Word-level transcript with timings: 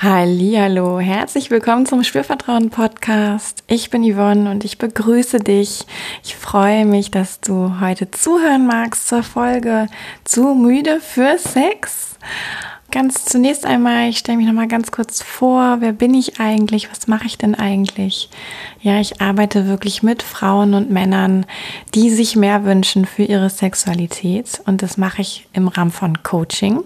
Hallo, 0.00 1.00
herzlich 1.00 1.50
willkommen 1.50 1.84
zum 1.84 2.04
Spürvertrauen 2.04 2.70
Podcast. 2.70 3.64
Ich 3.66 3.90
bin 3.90 4.04
Yvonne 4.04 4.48
und 4.48 4.64
ich 4.64 4.78
begrüße 4.78 5.40
dich. 5.40 5.86
Ich 6.22 6.36
freue 6.36 6.84
mich, 6.84 7.10
dass 7.10 7.40
du 7.40 7.80
heute 7.80 8.08
zuhören 8.12 8.64
magst 8.64 9.08
zur 9.08 9.24
Folge 9.24 9.88
zu 10.22 10.54
müde 10.54 11.00
für 11.00 11.36
Sex. 11.36 12.16
Ganz 12.90 13.26
zunächst 13.26 13.66
einmal, 13.66 14.08
ich 14.08 14.16
stelle 14.16 14.38
mich 14.38 14.46
noch 14.46 14.54
mal 14.54 14.66
ganz 14.66 14.90
kurz 14.90 15.20
vor, 15.20 15.76
wer 15.80 15.92
bin 15.92 16.14
ich 16.14 16.40
eigentlich? 16.40 16.90
Was 16.90 17.06
mache 17.06 17.26
ich 17.26 17.36
denn 17.36 17.54
eigentlich? 17.54 18.30
Ja, 18.80 18.98
ich 18.98 19.20
arbeite 19.20 19.66
wirklich 19.66 20.02
mit 20.02 20.22
Frauen 20.22 20.72
und 20.72 20.90
Männern, 20.90 21.44
die 21.94 22.08
sich 22.08 22.34
mehr 22.34 22.64
wünschen 22.64 23.04
für 23.04 23.24
ihre 23.24 23.50
Sexualität 23.50 24.62
und 24.64 24.80
das 24.80 24.96
mache 24.96 25.20
ich 25.20 25.46
im 25.52 25.68
Rahmen 25.68 25.90
von 25.90 26.22
Coaching. 26.22 26.82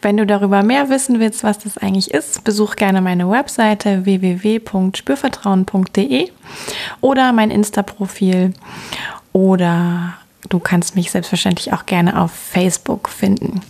Wenn 0.00 0.16
du 0.16 0.24
darüber 0.24 0.62
mehr 0.62 0.88
wissen 0.88 1.20
willst, 1.20 1.44
was 1.44 1.58
das 1.58 1.76
eigentlich 1.76 2.12
ist, 2.12 2.42
besuch 2.44 2.76
gerne 2.76 3.02
meine 3.02 3.28
Webseite 3.28 4.06
www.spürvertrauen.de 4.06 6.30
oder 7.02 7.34
mein 7.34 7.50
Insta-Profil 7.50 8.54
oder 9.34 10.14
du 10.48 10.58
kannst 10.58 10.96
mich 10.96 11.10
selbstverständlich 11.10 11.74
auch 11.74 11.84
gerne 11.84 12.18
auf 12.18 12.30
Facebook 12.30 13.10
finden. 13.10 13.60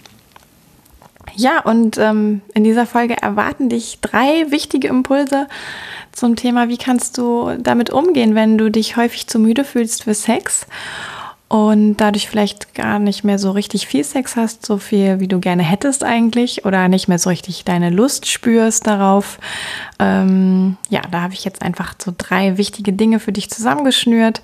Ja, 1.36 1.60
und 1.60 1.98
ähm, 1.98 2.42
in 2.54 2.64
dieser 2.64 2.86
Folge 2.86 3.20
erwarten 3.20 3.68
dich 3.68 3.98
drei 4.00 4.50
wichtige 4.50 4.88
Impulse 4.88 5.48
zum 6.12 6.36
Thema, 6.36 6.68
wie 6.68 6.76
kannst 6.76 7.18
du 7.18 7.56
damit 7.58 7.90
umgehen, 7.90 8.34
wenn 8.34 8.56
du 8.56 8.70
dich 8.70 8.96
häufig 8.96 9.26
zu 9.26 9.38
müde 9.38 9.64
fühlst 9.64 10.04
für 10.04 10.14
Sex 10.14 10.66
und 11.48 11.98
dadurch 11.98 12.28
vielleicht 12.28 12.74
gar 12.74 12.98
nicht 12.98 13.22
mehr 13.22 13.38
so 13.38 13.50
richtig 13.50 13.86
viel 13.86 14.02
Sex 14.02 14.34
hast, 14.36 14.64
so 14.64 14.78
viel 14.78 15.20
wie 15.20 15.28
du 15.28 15.40
gerne 15.40 15.62
hättest 15.62 16.02
eigentlich 16.02 16.64
oder 16.64 16.88
nicht 16.88 17.06
mehr 17.06 17.18
so 17.18 17.30
richtig 17.30 17.64
deine 17.64 17.90
Lust 17.90 18.26
spürst 18.26 18.86
darauf. 18.86 19.38
Ähm, 19.98 20.76
ja, 20.88 21.02
da 21.10 21.20
habe 21.20 21.34
ich 21.34 21.44
jetzt 21.44 21.62
einfach 21.62 21.94
so 22.02 22.12
drei 22.16 22.58
wichtige 22.58 22.92
Dinge 22.92 23.20
für 23.20 23.32
dich 23.32 23.50
zusammengeschnürt. 23.50 24.40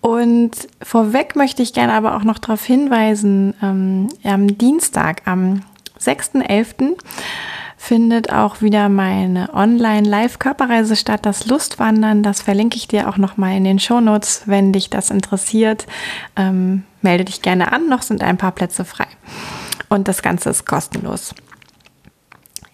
Und 0.00 0.50
vorweg 0.82 1.36
möchte 1.36 1.62
ich 1.62 1.72
gerne 1.72 1.92
aber 1.92 2.16
auch 2.16 2.24
noch 2.24 2.38
darauf 2.38 2.64
hinweisen, 2.64 3.54
ähm, 3.62 4.08
am 4.24 4.58
Dienstag, 4.58 5.22
am 5.26 5.62
6.11. 6.06 6.96
findet 7.76 8.32
auch 8.32 8.60
wieder 8.60 8.88
meine 8.88 9.52
Online-Live-Körperreise 9.54 10.96
statt, 10.96 11.26
das 11.26 11.46
Lustwandern. 11.46 12.22
Das 12.22 12.42
verlinke 12.42 12.76
ich 12.76 12.88
dir 12.88 13.08
auch 13.08 13.16
nochmal 13.16 13.56
in 13.56 13.64
den 13.64 13.78
Shownotes, 13.78 14.42
wenn 14.46 14.72
dich 14.72 14.90
das 14.90 15.10
interessiert. 15.10 15.86
Ähm, 16.36 16.84
melde 17.00 17.24
dich 17.24 17.42
gerne 17.42 17.72
an, 17.72 17.88
noch 17.88 18.02
sind 18.02 18.22
ein 18.22 18.38
paar 18.38 18.52
Plätze 18.52 18.84
frei. 18.84 19.06
Und 19.88 20.08
das 20.08 20.22
Ganze 20.22 20.50
ist 20.50 20.64
kostenlos. 20.64 21.34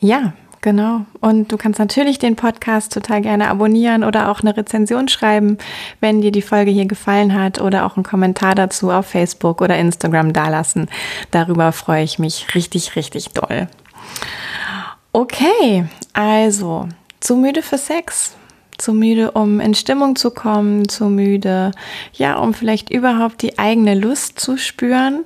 Ja, 0.01 0.35
Genau. 0.61 1.03
Und 1.21 1.53
du 1.53 1.57
kannst 1.57 1.79
natürlich 1.79 2.19
den 2.19 2.35
Podcast 2.35 2.93
total 2.93 3.23
gerne 3.23 3.49
abonnieren 3.49 4.03
oder 4.03 4.31
auch 4.31 4.41
eine 4.41 4.57
Rezension 4.57 5.09
schreiben, 5.09 5.59
wenn 6.01 6.21
dir 6.21 6.33
die 6.33 6.43
Folge 6.43 6.71
hier 6.71 6.87
gefallen 6.87 7.35
hat 7.35 7.61
oder 7.61 7.87
auch 7.87 7.97
einen 7.97 8.05
Kommentar 8.05 8.55
dazu 8.55 8.91
auf 8.91 9.07
Facebook 9.07 9.61
oder 9.61 9.79
Instagram 9.79 10.33
dalassen. 10.33 10.89
Darüber 11.31 11.73
freue 11.73 12.03
ich 12.03 12.19
mich 12.19 12.55
richtig, 12.55 12.97
richtig 12.97 13.31
doll. 13.31 13.69
Okay, 15.13 15.87
also 16.13 16.89
zu 17.21 17.37
müde 17.37 17.63
für 17.63 17.79
Sex 17.79 18.37
zu 18.79 18.93
müde, 18.93 19.33
um 19.33 19.61
in 19.61 19.75
Stimmung 19.75 20.17
zu 20.17 20.31
kommen, 20.31 20.89
zu 20.89 21.07
müde, 21.07 21.73
ja, 22.13 22.39
um 22.39 22.55
vielleicht 22.55 22.91
überhaupt 22.91 23.43
die 23.43 23.59
eigene 23.59 23.95
Lust 23.95 24.41
zu 24.41 24.57
spüren. 24.57 25.25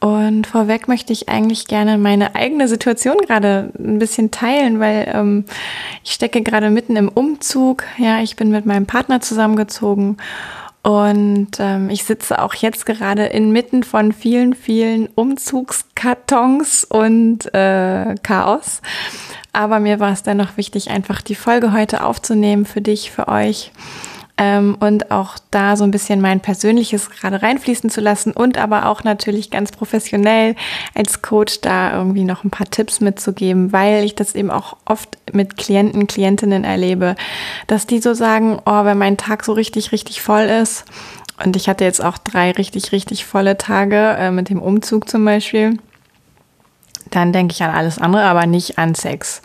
Und 0.00 0.46
vorweg 0.46 0.88
möchte 0.88 1.12
ich 1.12 1.28
eigentlich 1.28 1.66
gerne 1.66 1.98
meine 1.98 2.34
eigene 2.34 2.68
Situation 2.68 3.18
gerade 3.18 3.72
ein 3.78 3.98
bisschen 3.98 4.30
teilen, 4.30 4.80
weil 4.80 5.10
ähm, 5.12 5.44
ich 6.04 6.12
stecke 6.12 6.42
gerade 6.42 6.70
mitten 6.70 6.96
im 6.96 7.08
Umzug. 7.08 7.84
Ja, 7.98 8.20
ich 8.20 8.36
bin 8.36 8.50
mit 8.50 8.66
meinem 8.66 8.86
Partner 8.86 9.20
zusammengezogen 9.20 10.16
und 10.86 11.48
ähm, 11.58 11.90
ich 11.90 12.04
sitze 12.04 12.40
auch 12.40 12.54
jetzt 12.54 12.86
gerade 12.86 13.24
inmitten 13.24 13.82
von 13.82 14.12
vielen, 14.12 14.54
vielen 14.54 15.08
Umzugskartons 15.08 16.84
und 16.84 17.52
äh, 17.52 18.14
Chaos. 18.22 18.82
Aber 19.56 19.80
mir 19.80 20.00
war 20.00 20.12
es 20.12 20.22
dennoch 20.22 20.58
wichtig, 20.58 20.90
einfach 20.90 21.22
die 21.22 21.34
Folge 21.34 21.72
heute 21.72 22.04
aufzunehmen 22.04 22.66
für 22.66 22.82
dich, 22.82 23.10
für 23.10 23.26
euch. 23.26 23.72
Ähm, 24.36 24.76
und 24.80 25.10
auch 25.10 25.38
da 25.50 25.78
so 25.78 25.84
ein 25.84 25.90
bisschen 25.90 26.20
mein 26.20 26.40
Persönliches 26.40 27.08
gerade 27.08 27.40
reinfließen 27.40 27.88
zu 27.88 28.02
lassen 28.02 28.32
und 28.32 28.58
aber 28.58 28.84
auch 28.84 29.02
natürlich 29.02 29.50
ganz 29.50 29.72
professionell 29.72 30.56
als 30.94 31.22
Coach 31.22 31.62
da 31.62 31.96
irgendwie 31.96 32.24
noch 32.24 32.44
ein 32.44 32.50
paar 32.50 32.68
Tipps 32.68 33.00
mitzugeben, 33.00 33.72
weil 33.72 34.04
ich 34.04 34.14
das 34.14 34.34
eben 34.34 34.50
auch 34.50 34.76
oft 34.84 35.16
mit 35.32 35.56
Klienten, 35.56 36.06
Klientinnen 36.06 36.64
erlebe, 36.64 37.16
dass 37.66 37.86
die 37.86 38.00
so 38.00 38.12
sagen, 38.12 38.58
oh, 38.66 38.84
wenn 38.84 38.98
mein 38.98 39.16
Tag 39.16 39.42
so 39.42 39.54
richtig, 39.54 39.90
richtig 39.90 40.20
voll 40.20 40.44
ist, 40.44 40.84
und 41.44 41.54
ich 41.54 41.68
hatte 41.68 41.84
jetzt 41.84 42.02
auch 42.02 42.18
drei 42.18 42.50
richtig, 42.52 42.92
richtig 42.92 43.26
volle 43.26 43.58
Tage 43.58 44.16
äh, 44.18 44.30
mit 44.30 44.48
dem 44.48 44.60
Umzug 44.60 45.08
zum 45.08 45.24
Beispiel, 45.24 45.78
dann 47.10 47.32
denke 47.32 47.52
ich 47.52 47.62
an 47.62 47.74
alles 47.74 47.98
andere, 47.98 48.24
aber 48.24 48.46
nicht 48.46 48.78
an 48.78 48.94
Sex. 48.94 49.42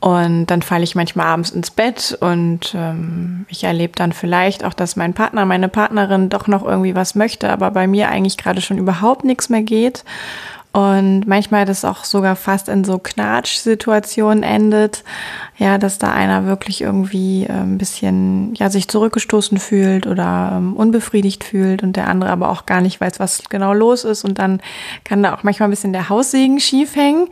Und 0.00 0.46
dann 0.46 0.62
falle 0.62 0.84
ich 0.84 0.94
manchmal 0.94 1.26
abends 1.26 1.50
ins 1.50 1.72
Bett 1.72 2.16
und 2.20 2.72
ähm, 2.76 3.46
ich 3.48 3.64
erlebe 3.64 3.94
dann 3.96 4.12
vielleicht 4.12 4.64
auch, 4.64 4.74
dass 4.74 4.94
mein 4.94 5.12
Partner, 5.12 5.44
meine 5.44 5.68
Partnerin 5.68 6.28
doch 6.28 6.46
noch 6.46 6.64
irgendwie 6.64 6.94
was 6.94 7.16
möchte, 7.16 7.50
aber 7.50 7.72
bei 7.72 7.88
mir 7.88 8.08
eigentlich 8.08 8.36
gerade 8.36 8.60
schon 8.60 8.78
überhaupt 8.78 9.24
nichts 9.24 9.48
mehr 9.48 9.62
geht. 9.62 10.04
Und 10.72 11.26
manchmal 11.26 11.64
das 11.64 11.84
auch 11.84 12.04
sogar 12.04 12.36
fast 12.36 12.68
in 12.68 12.84
so 12.84 12.98
Knatsch-Situationen 12.98 14.42
endet, 14.42 15.02
ja, 15.56 15.78
dass 15.78 15.98
da 15.98 16.12
einer 16.12 16.44
wirklich 16.44 16.82
irgendwie 16.82 17.46
ein 17.48 17.78
bisschen, 17.78 18.54
ja, 18.54 18.68
sich 18.68 18.86
zurückgestoßen 18.86 19.58
fühlt 19.58 20.06
oder 20.06 20.52
ähm, 20.56 20.76
unbefriedigt 20.76 21.42
fühlt 21.42 21.82
und 21.82 21.96
der 21.96 22.06
andere 22.08 22.30
aber 22.30 22.50
auch 22.50 22.66
gar 22.66 22.82
nicht 22.82 23.00
weiß, 23.00 23.18
was 23.18 23.44
genau 23.48 23.72
los 23.72 24.04
ist 24.04 24.24
und 24.24 24.38
dann 24.38 24.60
kann 25.04 25.22
da 25.22 25.34
auch 25.34 25.42
manchmal 25.42 25.68
ein 25.68 25.72
bisschen 25.72 25.94
der 25.94 26.10
Haussegen 26.10 26.60
schief 26.60 26.94
hängen. 26.96 27.28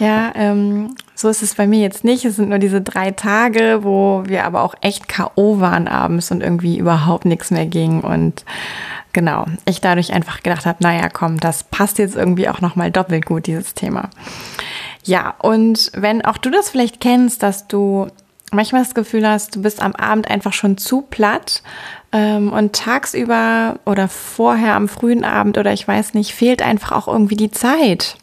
Ja, 0.00 0.32
ähm, 0.36 0.94
so 1.14 1.28
ist 1.28 1.42
es 1.42 1.56
bei 1.56 1.66
mir 1.66 1.80
jetzt 1.80 2.04
nicht. 2.04 2.24
Es 2.24 2.36
sind 2.36 2.50
nur 2.50 2.58
diese 2.58 2.80
drei 2.80 3.10
Tage, 3.10 3.80
wo 3.82 4.22
wir 4.26 4.44
aber 4.44 4.62
auch 4.62 4.74
echt 4.80 5.08
K.O. 5.08 5.58
waren 5.58 5.88
abends 5.88 6.30
und 6.30 6.40
irgendwie 6.40 6.78
überhaupt 6.78 7.24
nichts 7.24 7.50
mehr 7.50 7.66
ging 7.66 8.00
und 8.02 8.44
genau, 9.12 9.46
ich 9.64 9.80
dadurch 9.80 10.12
einfach 10.12 10.42
gedacht 10.42 10.66
habe, 10.66 10.82
naja, 10.82 11.08
komm, 11.08 11.40
das 11.40 11.64
passt 11.64 11.98
jetzt 11.98 12.16
irgendwie 12.16 12.48
auch 12.48 12.60
nochmal 12.60 12.90
doppelt 12.90 13.26
gut, 13.26 13.46
dieses 13.46 13.74
Thema. 13.74 14.10
Ja, 15.04 15.34
und 15.38 15.90
wenn 15.94 16.24
auch 16.24 16.38
du 16.38 16.50
das 16.50 16.70
vielleicht 16.70 17.00
kennst, 17.00 17.42
dass 17.42 17.66
du 17.66 18.08
manchmal 18.52 18.82
das 18.82 18.94
Gefühl 18.94 19.26
hast, 19.26 19.56
du 19.56 19.62
bist 19.62 19.82
am 19.82 19.94
Abend 19.94 20.30
einfach 20.30 20.52
schon 20.52 20.78
zu 20.78 21.02
platt 21.02 21.62
ähm, 22.12 22.52
und 22.52 22.74
tagsüber 22.74 23.78
oder 23.84 24.08
vorher 24.08 24.74
am 24.74 24.88
frühen 24.88 25.24
Abend 25.24 25.58
oder 25.58 25.72
ich 25.72 25.86
weiß 25.86 26.14
nicht, 26.14 26.34
fehlt 26.34 26.62
einfach 26.62 26.92
auch 26.92 27.08
irgendwie 27.08 27.36
die 27.36 27.50
Zeit. 27.50 28.16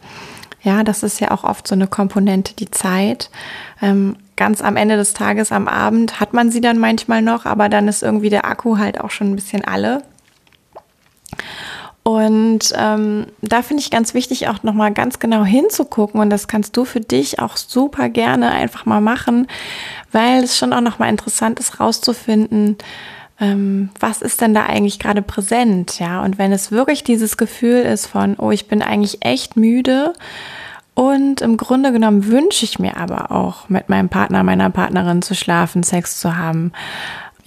Ja, 0.62 0.84
das 0.84 1.04
ist 1.04 1.20
ja 1.20 1.30
auch 1.30 1.44
oft 1.44 1.68
so 1.68 1.76
eine 1.76 1.88
Komponente, 1.88 2.56
die 2.56 2.72
Zeit. 2.72 3.30
Ähm, 3.82 4.16
ganz 4.36 4.62
am 4.62 4.78
Ende 4.78 4.98
des 4.98 5.14
Tages, 5.14 5.52
am 5.52 5.68
Abend, 5.68 6.20
hat 6.20 6.34
man 6.34 6.50
sie 6.50 6.62
dann 6.62 6.80
manchmal 6.80 7.22
noch, 7.22 7.46
aber 7.46 7.70
dann 7.70 7.88
ist 7.88 8.02
irgendwie 8.02 8.32
der 8.32 8.46
Akku 8.46 8.78
halt 8.78 9.00
auch 9.00 9.12
schon 9.12 9.32
ein 9.32 9.36
bisschen 9.36 9.64
alle. 9.64 10.02
Und 12.08 12.72
ähm, 12.78 13.26
da 13.42 13.64
finde 13.64 13.82
ich 13.82 13.90
ganz 13.90 14.14
wichtig, 14.14 14.48
auch 14.48 14.62
nochmal 14.62 14.94
ganz 14.94 15.18
genau 15.18 15.44
hinzugucken. 15.44 16.22
Und 16.22 16.30
das 16.30 16.48
kannst 16.48 16.78
du 16.78 16.86
für 16.86 17.02
dich 17.02 17.40
auch 17.40 17.58
super 17.58 18.10
gerne 18.10 18.52
einfach 18.52 18.86
mal 18.86 19.02
machen, 19.02 19.48
weil 20.12 20.44
es 20.44 20.56
schon 20.56 20.72
auch 20.72 20.82
nochmal 20.82 21.10
interessant 21.10 21.60
ist, 21.60 21.80
rauszufinden, 21.80 22.78
ähm, 23.40 23.90
was 24.00 24.22
ist 24.22 24.42
denn 24.42 24.54
da 24.54 24.68
eigentlich 24.68 25.00
gerade 25.00 25.24
präsent, 25.24 26.00
ja? 26.00 26.24
Und 26.24 26.38
wenn 26.38 26.52
es 26.52 26.72
wirklich 26.72 27.04
dieses 27.04 27.38
Gefühl 27.38 27.82
ist 27.82 28.06
von, 28.06 28.36
oh, 28.38 28.52
ich 28.52 28.68
bin 28.68 28.84
eigentlich 28.84 29.26
echt 29.26 29.58
müde 29.58 30.14
und 30.94 31.42
im 31.42 31.58
Grunde 31.58 31.92
genommen 31.92 32.28
wünsche 32.28 32.64
ich 32.64 32.80
mir 32.80 32.98
aber 32.98 33.32
auch 33.32 33.68
mit 33.68 33.90
meinem 33.90 34.10
Partner, 34.10 34.44
meiner 34.44 34.70
Partnerin 34.70 35.22
zu 35.22 35.36
schlafen, 35.36 35.84
Sex 35.84 36.20
zu 36.20 36.38
haben, 36.38 36.72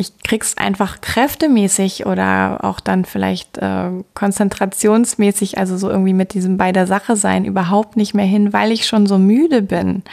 ich 0.01 0.17
krieg's 0.23 0.57
einfach 0.57 1.01
kräftemäßig 1.01 2.07
oder 2.07 2.61
auch 2.63 2.79
dann 2.79 3.05
vielleicht 3.05 3.59
äh, 3.59 3.91
konzentrationsmäßig, 4.15 5.59
also 5.59 5.77
so 5.77 5.91
irgendwie 5.91 6.15
mit 6.15 6.35
diesem 6.35 6.57
bei 6.57 6.71
der 6.71 6.87
Sache 6.87 7.17
sein, 7.17 7.45
überhaupt 7.45 7.97
nicht 7.97 8.15
mehr 8.15 8.25
hin, 8.25 8.53
weil 8.53 8.71
ich 8.71 8.87
schon 8.87 9.09
so 9.09 9.19
müde 9.19 9.61
bin. 9.61 10.05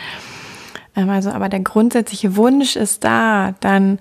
Ähm, 0.95 1.09
also, 1.11 1.29
aber 1.29 1.49
der 1.49 1.59
grundsätzliche 1.59 2.35
Wunsch 2.35 2.75
ist 2.75 3.03
da, 3.03 3.53
dann 3.59 3.99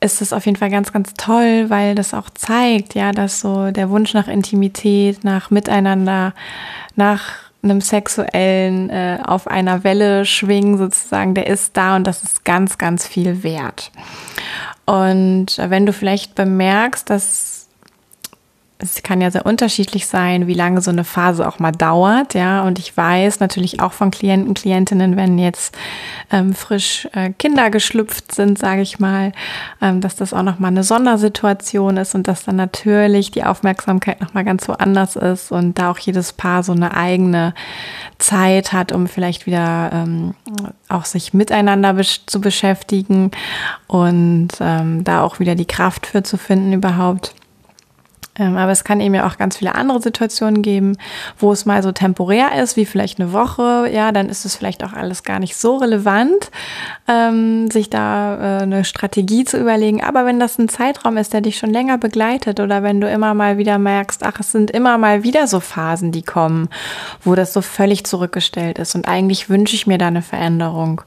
ist 0.00 0.20
es 0.20 0.34
auf 0.34 0.44
jeden 0.44 0.58
Fall 0.58 0.70
ganz, 0.70 0.92
ganz 0.92 1.14
toll, 1.14 1.70
weil 1.70 1.94
das 1.94 2.12
auch 2.12 2.28
zeigt, 2.28 2.94
ja, 2.94 3.12
dass 3.12 3.40
so 3.40 3.70
der 3.70 3.88
Wunsch 3.88 4.12
nach 4.12 4.28
Intimität, 4.28 5.24
nach 5.24 5.50
Miteinander, 5.50 6.34
nach 6.94 7.22
einem 7.62 7.80
sexuellen 7.80 8.90
äh, 8.90 9.18
auf 9.24 9.46
einer 9.46 9.84
Welle 9.84 10.26
schwingen 10.26 10.76
sozusagen, 10.76 11.34
der 11.34 11.46
ist 11.46 11.76
da 11.76 11.96
und 11.96 12.06
das 12.06 12.22
ist 12.22 12.44
ganz, 12.44 12.76
ganz 12.76 13.06
viel 13.06 13.42
wert. 13.42 13.92
Und 14.92 15.56
wenn 15.56 15.86
du 15.86 15.92
vielleicht 15.94 16.34
bemerkst, 16.34 17.08
dass 17.08 17.61
es 18.82 19.02
kann 19.02 19.20
ja 19.20 19.30
sehr 19.30 19.46
unterschiedlich 19.46 20.06
sein, 20.06 20.48
wie 20.48 20.54
lange 20.54 20.80
so 20.80 20.90
eine 20.90 21.04
Phase 21.04 21.46
auch 21.46 21.60
mal 21.60 21.70
dauert, 21.70 22.34
ja. 22.34 22.62
Und 22.62 22.78
ich 22.80 22.96
weiß 22.96 23.38
natürlich 23.38 23.80
auch 23.80 23.92
von 23.92 24.10
Klienten, 24.10 24.54
Klientinnen, 24.54 25.16
wenn 25.16 25.38
jetzt 25.38 25.76
ähm, 26.32 26.52
frisch 26.52 27.08
äh, 27.12 27.30
Kinder 27.30 27.70
geschlüpft 27.70 28.34
sind, 28.34 28.58
sage 28.58 28.82
ich 28.82 28.98
mal, 28.98 29.32
ähm, 29.80 30.00
dass 30.00 30.16
das 30.16 30.34
auch 30.34 30.42
noch 30.42 30.58
mal 30.58 30.68
eine 30.68 30.82
Sondersituation 30.82 31.96
ist 31.96 32.14
und 32.16 32.26
dass 32.26 32.44
dann 32.44 32.56
natürlich 32.56 33.30
die 33.30 33.44
Aufmerksamkeit 33.44 34.20
noch 34.20 34.34
mal 34.34 34.44
ganz 34.44 34.66
woanders 34.68 35.14
ist 35.14 35.52
und 35.52 35.78
da 35.78 35.90
auch 35.90 35.98
jedes 35.98 36.32
Paar 36.32 36.64
so 36.64 36.72
eine 36.72 36.96
eigene 36.96 37.54
Zeit 38.18 38.72
hat, 38.72 38.90
um 38.90 39.06
vielleicht 39.06 39.46
wieder 39.46 39.90
ähm, 39.92 40.34
auch 40.88 41.04
sich 41.04 41.32
miteinander 41.34 41.94
besch 41.94 42.22
zu 42.26 42.40
beschäftigen 42.40 43.30
und 43.86 44.48
ähm, 44.60 45.04
da 45.04 45.22
auch 45.22 45.38
wieder 45.38 45.54
die 45.54 45.66
Kraft 45.66 46.06
für 46.06 46.24
zu 46.24 46.36
finden 46.36 46.72
überhaupt. 46.72 47.34
Ähm, 48.38 48.56
aber 48.56 48.72
es 48.72 48.82
kann 48.82 49.00
eben 49.00 49.14
ja 49.14 49.26
auch 49.26 49.36
ganz 49.36 49.58
viele 49.58 49.74
andere 49.74 50.00
Situationen 50.00 50.62
geben, 50.62 50.96
wo 51.38 51.52
es 51.52 51.66
mal 51.66 51.82
so 51.82 51.92
temporär 51.92 52.62
ist, 52.62 52.76
wie 52.76 52.86
vielleicht 52.86 53.20
eine 53.20 53.32
Woche. 53.34 53.90
Ja, 53.92 54.10
dann 54.10 54.30
ist 54.30 54.46
es 54.46 54.56
vielleicht 54.56 54.82
auch 54.84 54.94
alles 54.94 55.22
gar 55.22 55.38
nicht 55.38 55.54
so 55.54 55.76
relevant, 55.76 56.50
ähm, 57.08 57.70
sich 57.70 57.90
da 57.90 58.60
äh, 58.60 58.62
eine 58.62 58.84
Strategie 58.84 59.44
zu 59.44 59.58
überlegen. 59.58 60.02
Aber 60.02 60.24
wenn 60.24 60.40
das 60.40 60.58
ein 60.58 60.70
Zeitraum 60.70 61.18
ist, 61.18 61.34
der 61.34 61.42
dich 61.42 61.58
schon 61.58 61.70
länger 61.70 61.98
begleitet 61.98 62.58
oder 62.58 62.82
wenn 62.82 63.02
du 63.02 63.10
immer 63.10 63.34
mal 63.34 63.58
wieder 63.58 63.78
merkst, 63.78 64.24
ach, 64.24 64.40
es 64.40 64.50
sind 64.50 64.70
immer 64.70 64.96
mal 64.96 65.24
wieder 65.24 65.46
so 65.46 65.60
Phasen, 65.60 66.10
die 66.10 66.22
kommen, 66.22 66.70
wo 67.22 67.34
das 67.34 67.52
so 67.52 67.60
völlig 67.60 68.04
zurückgestellt 68.04 68.78
ist 68.78 68.94
und 68.94 69.06
eigentlich 69.06 69.50
wünsche 69.50 69.76
ich 69.76 69.86
mir 69.86 69.98
da 69.98 70.06
eine 70.06 70.22
Veränderung, 70.22 71.02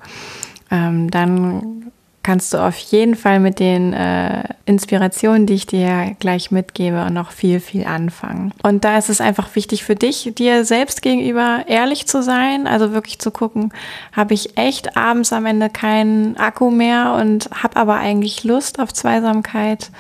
ähm, 0.69 1.09
dann 1.09 1.91
kannst 2.25 2.55
du 2.55 2.57
auf 2.57 2.75
jeden 2.75 3.13
Fall 3.13 3.39
mit 3.39 3.59
den 3.59 3.93
äh, 3.93 4.45
Inspirationen, 4.65 5.45
die 5.45 5.53
ich 5.53 5.67
dir 5.67 6.15
gleich 6.19 6.49
mitgebe, 6.49 7.11
noch 7.11 7.29
viel, 7.29 7.59
viel 7.59 7.85
anfangen. 7.85 8.51
Und 8.63 8.83
da 8.83 8.97
ist 8.97 9.11
es 9.11 9.21
einfach 9.21 9.55
wichtig 9.55 9.83
für 9.83 9.93
dich, 9.93 10.31
dir 10.35 10.65
selbst 10.65 11.03
gegenüber 11.03 11.65
ehrlich 11.67 12.07
zu 12.07 12.23
sein, 12.23 12.65
also 12.65 12.93
wirklich 12.93 13.19
zu 13.19 13.29
gucken, 13.29 13.71
habe 14.11 14.33
ich 14.33 14.57
echt 14.57 14.97
abends 14.97 15.31
am 15.33 15.45
Ende 15.45 15.69
keinen 15.69 16.35
Akku 16.37 16.71
mehr 16.71 17.13
und 17.13 17.47
habe 17.61 17.75
aber 17.75 17.97
eigentlich 17.97 18.43
Lust 18.43 18.79
auf 18.79 18.91
Zweisamkeit. 18.91 19.91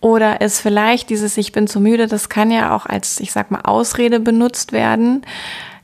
Oder 0.00 0.40
ist 0.40 0.58
vielleicht 0.58 1.10
dieses 1.10 1.36
Ich 1.36 1.52
bin 1.52 1.66
zu 1.66 1.80
müde, 1.80 2.06
das 2.06 2.30
kann 2.30 2.50
ja 2.50 2.74
auch 2.74 2.86
als, 2.86 3.20
ich 3.20 3.30
sag 3.30 3.50
mal, 3.50 3.60
Ausrede 3.60 4.20
benutzt 4.20 4.72
werden 4.72 5.22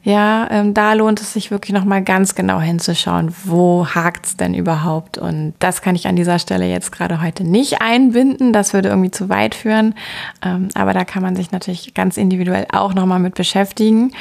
ja, 0.08 0.48
ähm, 0.50 0.72
da 0.72 0.94
lohnt 0.94 1.20
es 1.20 1.34
sich 1.34 1.50
wirklich 1.50 1.74
nochmal 1.74 2.02
ganz 2.02 2.34
genau 2.34 2.60
hinzuschauen, 2.60 3.34
wo 3.44 3.86
hakt's 3.86 4.38
denn 4.38 4.54
überhaupt? 4.54 5.18
Und 5.18 5.52
das 5.58 5.82
kann 5.82 5.94
ich 5.96 6.06
an 6.06 6.16
dieser 6.16 6.38
Stelle 6.38 6.64
jetzt 6.64 6.92
gerade 6.92 7.20
heute 7.20 7.44
nicht 7.44 7.82
einbinden. 7.82 8.54
Das 8.54 8.72
würde 8.72 8.88
irgendwie 8.88 9.10
zu 9.10 9.28
weit 9.28 9.54
führen. 9.54 9.94
Ähm, 10.42 10.68
aber 10.72 10.94
da 10.94 11.04
kann 11.04 11.22
man 11.22 11.36
sich 11.36 11.52
natürlich 11.52 11.92
ganz 11.92 12.16
individuell 12.16 12.66
auch 12.72 12.94
nochmal 12.94 13.18
mit 13.18 13.34
beschäftigen. 13.34 14.12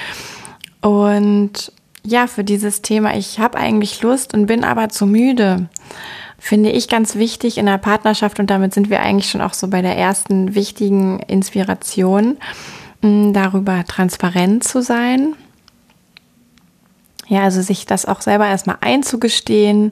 Und 0.81 1.71
ja, 2.05 2.27
für 2.27 2.43
dieses 2.43 2.81
Thema, 2.81 3.15
ich 3.15 3.39
habe 3.39 3.57
eigentlich 3.57 4.01
Lust 4.01 4.33
und 4.33 4.45
bin 4.45 4.65
aber 4.65 4.89
zu 4.89 5.05
müde 5.05 5.69
finde 6.37 6.69
ich 6.69 6.89
ganz 6.89 7.15
wichtig 7.15 7.57
in 7.57 7.65
der 7.65 7.79
Partnerschaft 7.79 8.39
und 8.39 8.49
damit 8.49 8.73
sind 8.73 8.89
wir 8.91 8.99
eigentlich 8.99 9.29
schon 9.29 9.41
auch 9.41 9.53
so 9.53 9.69
bei 9.69 9.81
der 9.81 9.97
ersten 9.97 10.53
wichtigen 10.53 11.19
Inspiration, 11.21 12.37
darüber 13.01 13.83
transparent 13.85 14.63
zu 14.63 14.83
sein 14.83 15.33
ja, 17.27 17.43
also 17.43 17.61
sich 17.61 17.85
das 17.85 18.05
auch 18.05 18.21
selber 18.21 18.47
erstmal 18.47 18.77
einzugestehen. 18.81 19.91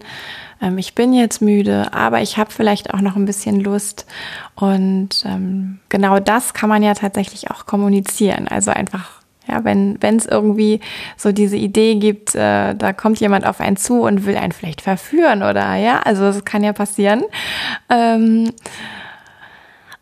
Ähm, 0.62 0.78
ich 0.78 0.96
bin 0.96 1.14
jetzt 1.14 1.42
müde, 1.42 1.94
aber 1.94 2.22
ich 2.22 2.38
habe 2.38 2.52
vielleicht 2.52 2.94
auch 2.94 3.02
noch 3.02 3.16
ein 3.16 3.26
bisschen 3.26 3.60
Lust. 3.60 4.06
Und 4.56 5.24
ähm, 5.26 5.80
genau 5.90 6.20
das 6.20 6.54
kann 6.54 6.70
man 6.70 6.84
ja 6.84 6.94
tatsächlich 6.94 7.52
auch 7.52 7.66
kommunizieren. 7.66 8.48
Also 8.48 8.72
einfach 8.72 9.26
ja, 9.48 9.64
wenn 9.64 9.98
es 10.02 10.26
irgendwie 10.26 10.80
so 11.18 11.32
diese 11.32 11.58
Idee 11.58 11.96
gibt, 11.96 12.34
äh, 12.36 12.74
da 12.74 12.94
kommt 12.94 13.20
jemand 13.20 13.46
auf 13.46 13.60
einen 13.60 13.78
zu 13.78 14.02
und 14.02 14.26
will 14.26 14.38
einen 14.38 14.52
vielleicht 14.52 14.82
verführen 14.82 15.44
oder 15.44 15.76
ja, 15.76 16.00
also 16.00 16.24
das 16.24 16.46
kann 16.46 16.64
ja 16.64 16.74
passieren. 16.74 17.24
Ähm, 17.90 18.52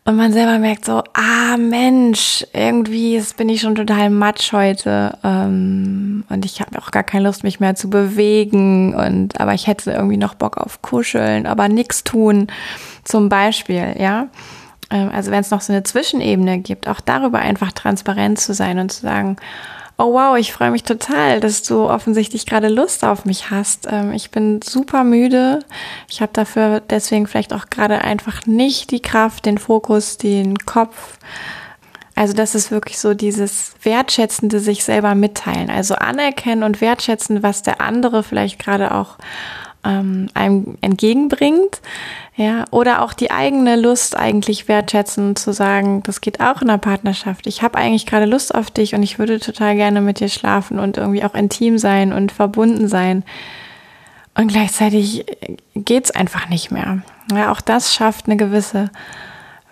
und 0.06 0.16
man 0.16 0.32
selber 0.32 0.58
merkt 0.58 0.84
so, 0.84 1.02
ah 1.14 1.56
Mensch, 1.56 2.44
irgendwie 2.52 3.14
jetzt 3.14 3.38
bin 3.38 3.48
ich 3.48 3.62
schon 3.62 3.74
total 3.74 4.10
matsch 4.10 4.52
heute 4.52 5.16
ähm, 5.24 6.24
und 6.28 6.44
ich 6.44 6.60
habe 6.60 6.78
auch 6.78 6.90
gar 6.90 7.02
keine 7.04 7.24
Lust, 7.24 7.42
mich 7.42 7.58
mehr 7.58 7.74
zu 7.74 7.88
bewegen 7.88 8.94
und 8.94 9.40
aber 9.40 9.54
ich 9.54 9.66
hätte 9.66 9.92
irgendwie 9.92 10.18
noch 10.18 10.34
Bock 10.34 10.58
auf 10.58 10.82
Kuscheln, 10.82 11.46
aber 11.46 11.68
nichts 11.68 12.04
tun, 12.04 12.48
zum 13.04 13.30
Beispiel, 13.30 13.94
ja. 13.98 14.28
Ähm, 14.90 15.10
also 15.10 15.30
wenn 15.30 15.40
es 15.40 15.50
noch 15.50 15.62
so 15.62 15.72
eine 15.72 15.84
Zwischenebene 15.84 16.58
gibt, 16.58 16.86
auch 16.86 17.00
darüber 17.00 17.38
einfach 17.38 17.72
transparent 17.72 18.38
zu 18.38 18.52
sein 18.52 18.78
und 18.78 18.92
zu 18.92 19.00
sagen, 19.00 19.36
oh 19.96 20.12
wow, 20.12 20.36
ich 20.36 20.52
freue 20.52 20.70
mich 20.70 20.82
total, 20.82 21.40
dass 21.40 21.62
du 21.62 21.88
offensichtlich 21.88 22.46
gerade 22.46 22.68
Lust 22.68 23.04
auf 23.04 23.24
mich 23.24 23.50
hast. 23.50 23.86
Ähm, 23.90 24.12
ich 24.12 24.30
bin 24.30 24.60
super 24.62 25.04
müde. 25.04 25.60
Ich 26.08 26.20
habe 26.20 26.32
dafür 26.32 26.80
deswegen 26.80 27.26
vielleicht 27.26 27.52
auch 27.52 27.66
gerade 27.70 28.00
einfach 28.00 28.46
nicht 28.46 28.90
die 28.90 29.00
Kraft, 29.00 29.46
den 29.46 29.58
Fokus, 29.58 30.18
den 30.18 30.58
Kopf. 30.58 31.18
Also 32.16 32.32
das 32.32 32.54
ist 32.54 32.70
wirklich 32.70 32.98
so 32.98 33.14
dieses 33.14 33.74
wertschätzende 33.82 34.60
sich 34.60 34.84
selber 34.84 35.14
mitteilen. 35.14 35.70
Also 35.70 35.96
anerkennen 35.96 36.62
und 36.62 36.80
wertschätzen, 36.80 37.42
was 37.42 37.62
der 37.62 37.80
andere 37.80 38.22
vielleicht 38.22 38.58
gerade 38.58 38.94
auch 38.94 39.18
ähm, 39.84 40.28
einem 40.34 40.76
entgegenbringt. 40.80 41.80
Ja, 42.36 42.64
oder 42.72 43.02
auch 43.02 43.12
die 43.12 43.30
eigene 43.30 43.76
Lust 43.76 44.16
eigentlich 44.16 44.66
wertschätzen, 44.66 45.36
zu 45.36 45.52
sagen, 45.52 46.02
das 46.02 46.20
geht 46.20 46.40
auch 46.40 46.62
in 46.62 46.68
der 46.68 46.78
Partnerschaft. 46.78 47.46
Ich 47.46 47.62
habe 47.62 47.78
eigentlich 47.78 48.06
gerade 48.06 48.26
Lust 48.26 48.54
auf 48.54 48.72
dich 48.72 48.94
und 48.94 49.04
ich 49.04 49.20
würde 49.20 49.38
total 49.38 49.76
gerne 49.76 50.00
mit 50.00 50.18
dir 50.18 50.28
schlafen 50.28 50.80
und 50.80 50.96
irgendwie 50.96 51.22
auch 51.22 51.34
intim 51.34 51.78
sein 51.78 52.12
und 52.12 52.32
verbunden 52.32 52.88
sein. 52.88 53.22
Und 54.34 54.48
gleichzeitig 54.48 55.26
geht's 55.76 56.10
einfach 56.10 56.48
nicht 56.48 56.72
mehr. 56.72 57.02
Ja, 57.32 57.52
auch 57.52 57.60
das 57.60 57.94
schafft 57.94 58.26
eine 58.26 58.36
gewisse 58.36 58.90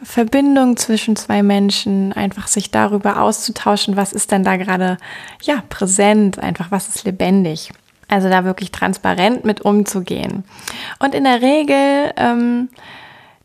Verbindung 0.03 0.77
zwischen 0.77 1.17
zwei 1.17 1.43
Menschen, 1.43 2.13
einfach 2.13 2.49
sich 2.49 2.71
darüber 2.71 3.21
auszutauschen, 3.21 3.97
was 3.97 4.13
ist 4.13 4.33
denn 4.33 4.45
da 4.45 4.57
gerade, 4.57 4.99
ja, 5.43 5.63
präsent, 5.69 6.39
einfach 6.39 6.71
was 6.71 6.89
ist 6.89 7.05
lebendig. 7.05 7.73
Also 8.13 8.29
da 8.29 8.45
wirklich 8.45 8.71
transparent 8.71 9.47
mit 9.47 9.63
umzugehen. 9.63 10.45
Und 10.99 11.15
in 11.15 11.25
der 11.25 11.41
Regel 11.41 12.13
ähm, 12.19 12.69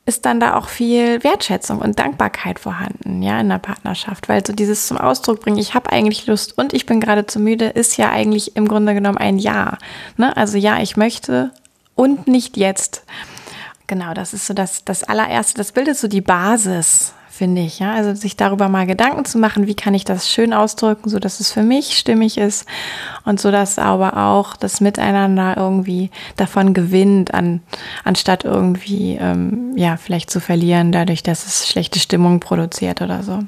ist 0.06 0.26
dann 0.26 0.42
da 0.42 0.58
auch 0.58 0.68
viel 0.68 1.24
Wertschätzung 1.24 1.80
und 1.80 1.98
Dankbarkeit 2.00 2.60
vorhanden, 2.60 3.22
ja, 3.22 3.40
in 3.40 3.48
der 3.48 3.60
Partnerschaft, 3.60 4.28
weil 4.28 4.46
so 4.46 4.52
dieses 4.52 4.86
zum 4.88 4.98
Ausdruck 4.98 5.40
bringen, 5.40 5.58
ich 5.58 5.74
habe 5.74 5.90
eigentlich 5.94 6.28
Lust 6.28 6.58
und 6.58 6.74
ich 6.74 6.86
bin 6.86 7.00
gerade 7.00 7.26
zu 7.26 7.40
müde, 7.40 7.68
ist 7.68 7.96
ja 7.96 8.10
eigentlich 8.10 8.58
im 8.58 8.68
Grunde 8.68 8.94
genommen 8.94 9.18
ein 9.18 9.40
Ja. 9.40 9.78
Ne? 10.18 10.36
Also 10.36 10.58
ja, 10.58 10.82
ich 10.82 10.98
möchte 10.98 11.52
und 11.96 12.28
nicht 12.28 12.58
jetzt. 12.58 13.06
Genau, 13.88 14.14
das 14.14 14.34
ist 14.34 14.48
so 14.48 14.54
das, 14.54 14.84
das 14.84 15.06
allererste, 15.06 15.56
das 15.60 15.72
bildet 15.72 15.96
so 15.96 16.10
die 16.10 16.20
Basis 16.20 17.14
finde 17.38 17.62
ich. 17.62 17.80
Ja? 17.80 17.94
Also 17.94 18.16
sich 18.16 18.36
darüber 18.36 18.68
mal 18.68 18.88
Gedanken 18.88 19.24
zu 19.26 19.38
machen, 19.38 19.68
wie 19.68 19.76
kann 19.76 19.94
ich 19.94 20.04
das 20.04 20.30
schön 20.30 20.54
ausdrücken, 20.54 21.10
so 21.10 21.20
dass 21.20 21.40
es 21.40 21.52
für 21.52 21.62
mich 21.62 21.98
stimmig 21.98 22.38
ist 22.38 22.68
und 23.26 23.40
so 23.40 23.52
dass 23.52 23.78
aber 23.78 24.18
auch 24.18 24.56
das 24.56 24.82
Miteinander 24.82 25.56
irgendwie 25.56 26.10
davon 26.36 26.74
gewinnt, 26.74 27.34
an, 27.34 27.62
anstatt 28.04 28.44
irgendwie 28.44 29.18
ähm, 29.22 29.74
ja 29.76 29.98
vielleicht 29.98 30.32
zu 30.32 30.40
verlieren, 30.40 30.92
dadurch, 30.92 31.24
dass 31.24 31.46
es 31.46 31.68
schlechte 31.68 32.00
Stimmung 32.00 32.40
produziert 32.40 33.02
oder 33.02 33.22
so. 33.24 33.40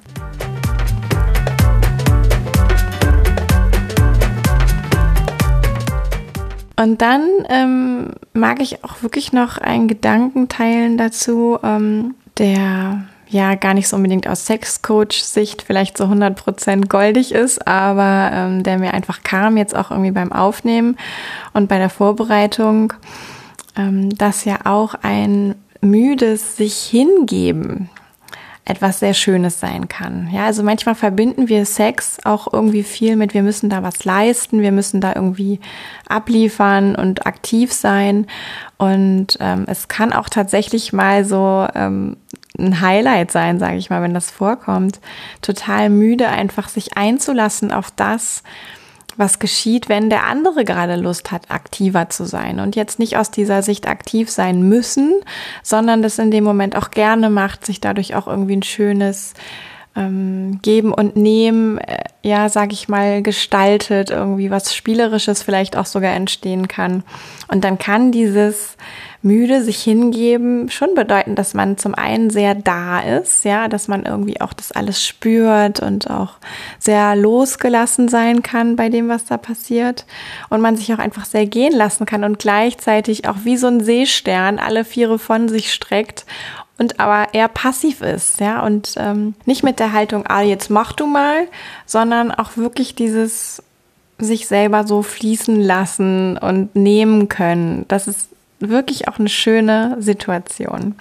Und 6.80 7.02
dann 7.02 7.28
ähm, 7.50 8.14
mag 8.32 8.62
ich 8.62 8.86
auch 8.86 9.04
wirklich 9.04 9.34
noch 9.34 9.58
einen 9.58 9.90
Gedanken 9.90 10.48
teilen 10.48 10.98
dazu, 10.98 11.60
ähm, 11.62 12.16
der 12.38 13.04
ja 13.30 13.56
gar 13.56 13.74
nicht 13.74 13.88
so 13.88 13.96
unbedingt 13.96 14.28
aus 14.28 14.46
Sexcoach-Sicht 14.46 15.62
vielleicht 15.62 15.98
so 15.98 16.06
100% 16.06 16.88
goldig 16.88 17.32
ist, 17.32 17.68
aber 17.68 18.32
ähm, 18.34 18.64
der 18.64 18.80
mir 18.80 18.94
einfach 18.94 19.24
kam 19.24 19.56
jetzt 19.56 19.76
auch 19.76 19.92
irgendwie 19.92 20.12
beim 20.12 20.32
Aufnehmen 20.32 20.98
und 21.54 21.68
bei 21.68 21.78
der 21.78 21.90
Vorbereitung, 21.90 22.94
ähm, 23.78 24.10
dass 24.18 24.46
ja 24.46 24.60
auch 24.66 24.96
ein 25.02 25.56
müdes 25.82 26.58
sich 26.58 26.76
hingeben 26.76 27.90
etwas 28.70 29.00
sehr 29.00 29.16
Schönes 29.16 29.60
sein 29.60 29.88
kann. 29.88 30.30
Ja, 30.32 30.46
also 30.46 30.62
manchmal 30.62 30.94
verbinden 30.94 31.50
wir 31.50 31.66
Sex 31.66 32.20
auch 32.24 32.54
irgendwie 32.54 32.84
viel 32.84 33.16
mit, 33.16 33.34
wir 33.34 33.42
müssen 33.42 33.70
da 33.70 33.82
was 33.82 34.06
leisten, 34.06 34.62
wir 34.62 34.72
müssen 34.72 35.02
da 35.02 35.14
irgendwie 35.16 35.60
abliefern 36.08 36.96
und 36.96 37.26
aktiv 37.26 37.74
sein. 37.74 38.28
Und 38.78 39.38
ähm, 39.40 39.66
es 39.68 39.88
kann 39.88 40.14
auch 40.14 40.30
tatsächlich 40.30 40.94
mal 40.94 41.26
so 41.26 41.68
ähm, 41.74 42.18
ein 42.60 42.82
Highlight 42.82 43.32
sein, 43.32 43.60
sage 43.60 43.78
ich 43.78 43.90
mal, 43.90 44.02
wenn 44.02 44.14
das 44.14 44.32
vorkommt. 44.32 45.00
Total 45.42 45.90
müde, 45.90 46.28
einfach 46.28 46.70
sich 46.70 46.98
einzulassen 46.98 47.72
auf 47.72 47.92
das, 47.96 48.44
was 49.18 49.40
geschieht, 49.40 49.90
wenn 49.90 50.10
der 50.10 50.26
andere 50.26 50.64
gerade 50.64 50.96
Lust 50.96 51.32
hat, 51.32 51.52
aktiver 51.52 52.10
zu 52.10 52.26
sein 52.26 52.60
und 52.60 52.76
jetzt 52.76 53.00
nicht 53.00 53.18
aus 53.18 53.32
dieser 53.32 53.62
Sicht 53.62 53.88
aktiv 53.88 54.30
sein 54.30 54.62
müssen, 54.64 55.14
sondern 55.62 56.02
das 56.02 56.20
in 56.20 56.32
dem 56.32 56.46
Moment 56.46 56.76
auch 56.76 56.90
gerne 56.92 57.30
macht, 57.30 57.66
sich 57.66 57.82
dadurch 57.82 58.16
auch 58.16 58.28
irgendwie 58.28 58.56
ein 58.56 58.64
schönes 58.64 59.34
ähm, 59.96 60.60
Geben 60.62 60.94
und 60.94 61.16
Nehmen, 61.18 61.80
äh, 61.80 62.04
ja, 62.24 62.48
sag 62.50 62.72
ich 62.72 62.88
mal, 62.88 63.22
gestaltet, 63.22 64.10
irgendwie 64.10 64.52
was 64.52 64.74
Spielerisches 64.74 65.44
vielleicht 65.44 65.76
auch 65.76 65.86
sogar 65.86 66.14
entstehen 66.14 66.68
kann. 66.68 67.04
Und 67.50 67.64
dann 67.64 67.78
kann 67.78 68.12
dieses 68.12 68.78
müde 69.22 69.64
sich 69.64 69.82
hingeben 69.84 70.70
schon 70.70 70.96
bedeuten, 70.96 71.36
dass 71.36 71.54
man 71.54 71.78
zum 71.78 71.94
einen 71.94 72.30
sehr 72.30 72.56
da 72.56 73.02
ist, 73.02 73.44
ja, 73.44 73.68
dass 73.68 73.88
man 73.88 74.06
irgendwie 74.06 74.40
auch 74.40 74.54
das 74.54 74.72
alles 74.72 75.06
spürt 75.06 75.82
und 75.82 76.10
auch 76.10 76.36
sehr 76.80 77.16
losgelassen 77.16 78.08
sein 78.08 78.44
kann 78.44 78.78
bei 78.78 78.88
dem, 78.90 79.10
was 79.10 79.26
da 79.26 79.38
passiert 79.38 80.06
und 80.50 80.62
man 80.62 80.78
sich 80.78 80.94
auch 80.94 81.00
einfach 81.00 81.26
sehr 81.26 81.46
gehen 81.46 81.74
lassen 81.74 82.06
kann 82.06 82.24
und 82.24 82.40
gleichzeitig 82.40 83.28
auch 83.28 83.38
wie 83.44 83.58
so 83.58 83.68
ein 83.68 83.84
Seestern 83.84 84.58
alle 84.58 84.86
Viere 84.86 85.20
von 85.20 85.50
sich 85.50 85.74
streckt 85.74 86.26
und 86.78 87.02
aber 87.02 87.34
eher 87.34 87.50
passiv 87.50 88.02
ist, 88.02 88.40
ja, 88.40 88.66
und 88.66 88.94
ähm, 88.96 89.34
nicht 89.46 89.64
mit 89.64 89.80
der 89.80 89.92
Haltung, 89.92 90.26
ah, 90.28 90.42
jetzt 90.42 90.70
mach 90.70 90.94
du 90.94 91.08
mal, 91.08 91.48
sondern 91.86 92.32
auch 92.32 92.56
wirklich 92.56 92.96
dieses 92.96 93.62
sich 94.18 94.48
selber 94.48 94.88
so 94.88 95.02
fließen 95.02 95.60
lassen 95.62 96.38
und 96.38 96.76
nehmen 96.76 97.28
können. 97.28 97.86
Das 97.90 98.08
ist 98.08 98.30
wirklich 98.60 99.08
auch 99.08 99.20
eine 99.20 99.30
schöne 99.30 99.98
Situation. 100.00 100.96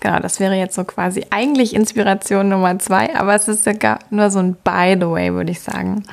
Genau, 0.00 0.18
das 0.18 0.40
wäre 0.40 0.54
jetzt 0.54 0.74
so 0.74 0.84
quasi 0.84 1.24
eigentlich 1.30 1.74
Inspiration 1.74 2.48
Nummer 2.48 2.78
zwei, 2.78 3.14
aber 3.16 3.34
es 3.34 3.48
ist 3.48 3.64
sogar 3.64 4.00
nur 4.10 4.30
so 4.30 4.40
ein 4.40 4.56
By 4.62 4.96
the 4.98 5.08
way, 5.08 5.32
würde 5.32 5.52
ich 5.52 5.60
sagen, 5.60 6.04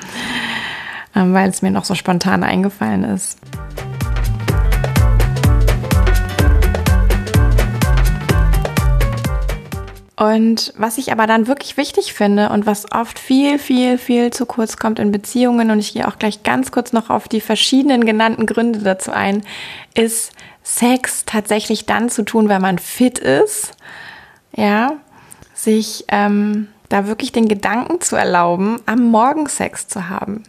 ähm, 1.14 1.34
weil 1.34 1.50
es 1.50 1.62
mir 1.62 1.70
noch 1.70 1.84
so 1.84 1.94
spontan 1.94 2.42
eingefallen 2.44 3.04
ist. 3.04 3.38
Und 10.22 10.72
was 10.76 10.98
ich 10.98 11.10
aber 11.10 11.26
dann 11.26 11.48
wirklich 11.48 11.76
wichtig 11.76 12.12
finde 12.12 12.50
und 12.50 12.64
was 12.64 12.92
oft 12.92 13.18
viel, 13.18 13.58
viel, 13.58 13.98
viel 13.98 14.32
zu 14.32 14.46
kurz 14.46 14.76
kommt 14.76 15.00
in 15.00 15.10
Beziehungen, 15.10 15.72
und 15.72 15.80
ich 15.80 15.94
gehe 15.94 16.06
auch 16.06 16.16
gleich 16.16 16.44
ganz 16.44 16.70
kurz 16.70 16.92
noch 16.92 17.10
auf 17.10 17.26
die 17.26 17.40
verschiedenen 17.40 18.06
genannten 18.06 18.46
Gründe 18.46 18.78
dazu 18.78 19.10
ein, 19.10 19.42
ist 19.94 20.30
Sex 20.62 21.24
tatsächlich 21.26 21.86
dann 21.86 22.08
zu 22.08 22.22
tun, 22.22 22.48
wenn 22.48 22.62
man 22.62 22.78
fit 22.78 23.18
ist. 23.18 23.72
Ja, 24.54 24.92
sich 25.54 26.04
ähm, 26.06 26.68
da 26.92 27.06
wirklich 27.06 27.32
den 27.32 27.48
Gedanken 27.48 28.00
zu 28.00 28.16
erlauben, 28.16 28.80
am 28.86 29.10
Morgen 29.10 29.48
Sex 29.48 29.88
zu 29.88 30.08
haben. 30.08 30.42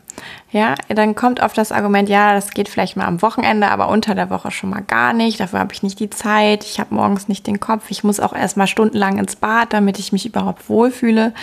Ja, 0.52 0.76
dann 0.90 1.16
kommt 1.16 1.42
oft 1.42 1.58
das 1.58 1.72
Argument, 1.72 2.10
ja, 2.10 2.34
das 2.34 2.52
geht 2.52 2.70
vielleicht 2.70 2.96
mal 2.96 3.08
am 3.08 3.22
Wochenende, 3.22 3.70
aber 3.70 3.90
unter 3.90 4.14
der 4.14 4.30
Woche 4.30 4.52
schon 4.52 4.70
mal 4.70 4.84
gar 4.84 5.14
nicht. 5.14 5.40
Dafür 5.40 5.60
habe 5.60 5.74
ich 5.74 5.84
nicht 5.84 6.00
die 6.00 6.10
Zeit. 6.10 6.64
Ich 6.64 6.80
habe 6.80 6.94
morgens 6.94 7.28
nicht 7.28 7.48
den 7.48 7.60
Kopf. 7.60 7.86
Ich 7.90 8.04
muss 8.04 8.20
auch 8.20 8.34
erst 8.34 8.58
mal 8.58 8.68
stundenlang 8.68 9.18
ins 9.18 9.36
Bad, 9.36 9.74
damit 9.74 9.98
ich 10.00 10.12
mich 10.12 10.26
überhaupt 10.26 10.70
wohlfühle. 10.70 11.34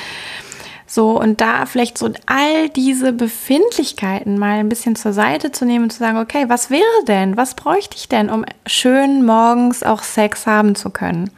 So, 0.86 1.18
und 1.20 1.40
da 1.40 1.66
vielleicht 1.66 1.98
so 1.98 2.10
all 2.26 2.68
diese 2.68 3.12
Befindlichkeiten 3.12 4.38
mal 4.38 4.58
ein 4.58 4.68
bisschen 4.68 4.96
zur 4.96 5.12
Seite 5.12 5.52
zu 5.52 5.64
nehmen 5.64 5.84
und 5.84 5.90
zu 5.90 6.00
sagen, 6.00 6.18
okay, 6.18 6.44
was 6.48 6.68
wäre 6.68 7.04
denn? 7.06 7.36
Was 7.36 7.54
bräuchte 7.54 7.96
ich 7.96 8.08
denn, 8.08 8.28
um 8.28 8.44
schön 8.66 9.24
morgens 9.24 9.82
auch 9.82 10.02
Sex 10.02 10.46
haben 10.46 10.74
zu 10.74 10.90
können? 10.90 11.30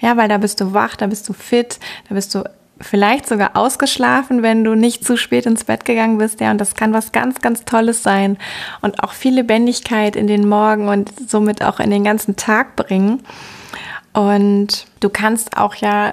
Ja, 0.00 0.16
weil 0.16 0.28
da 0.28 0.38
bist 0.38 0.60
du 0.60 0.72
wach, 0.74 0.96
da 0.96 1.06
bist 1.06 1.28
du 1.28 1.32
fit, 1.32 1.78
da 2.08 2.14
bist 2.14 2.34
du 2.34 2.44
vielleicht 2.80 3.26
sogar 3.26 3.56
ausgeschlafen, 3.56 4.42
wenn 4.42 4.64
du 4.64 4.74
nicht 4.74 5.04
zu 5.04 5.16
spät 5.16 5.46
ins 5.46 5.64
Bett 5.64 5.84
gegangen 5.84 6.18
bist. 6.18 6.40
Ja, 6.40 6.50
und 6.50 6.58
das 6.58 6.74
kann 6.74 6.92
was 6.92 7.12
ganz, 7.12 7.40
ganz 7.40 7.64
Tolles 7.64 8.02
sein 8.02 8.38
und 8.80 9.02
auch 9.02 9.12
viel 9.12 9.34
Lebendigkeit 9.34 10.16
in 10.16 10.26
den 10.26 10.48
Morgen 10.48 10.88
und 10.88 11.12
somit 11.28 11.62
auch 11.62 11.80
in 11.80 11.90
den 11.90 12.04
ganzen 12.04 12.36
Tag 12.36 12.76
bringen. 12.76 13.20
Und 14.12 14.86
du 15.00 15.08
kannst 15.10 15.56
auch 15.56 15.74
ja, 15.76 16.12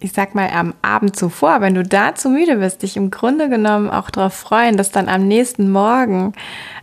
ich 0.00 0.12
sag 0.12 0.34
mal, 0.34 0.50
am 0.50 0.74
Abend 0.82 1.16
zuvor, 1.16 1.60
wenn 1.60 1.74
du 1.74 1.82
da 1.82 2.14
zu 2.14 2.28
müde 2.28 2.56
bist, 2.56 2.82
dich 2.82 2.96
im 2.96 3.10
Grunde 3.10 3.48
genommen 3.48 3.88
auch 3.88 4.10
darauf 4.10 4.34
freuen, 4.34 4.76
dass 4.76 4.90
dann 4.90 5.08
am 5.08 5.26
nächsten 5.26 5.70
Morgen 5.70 6.34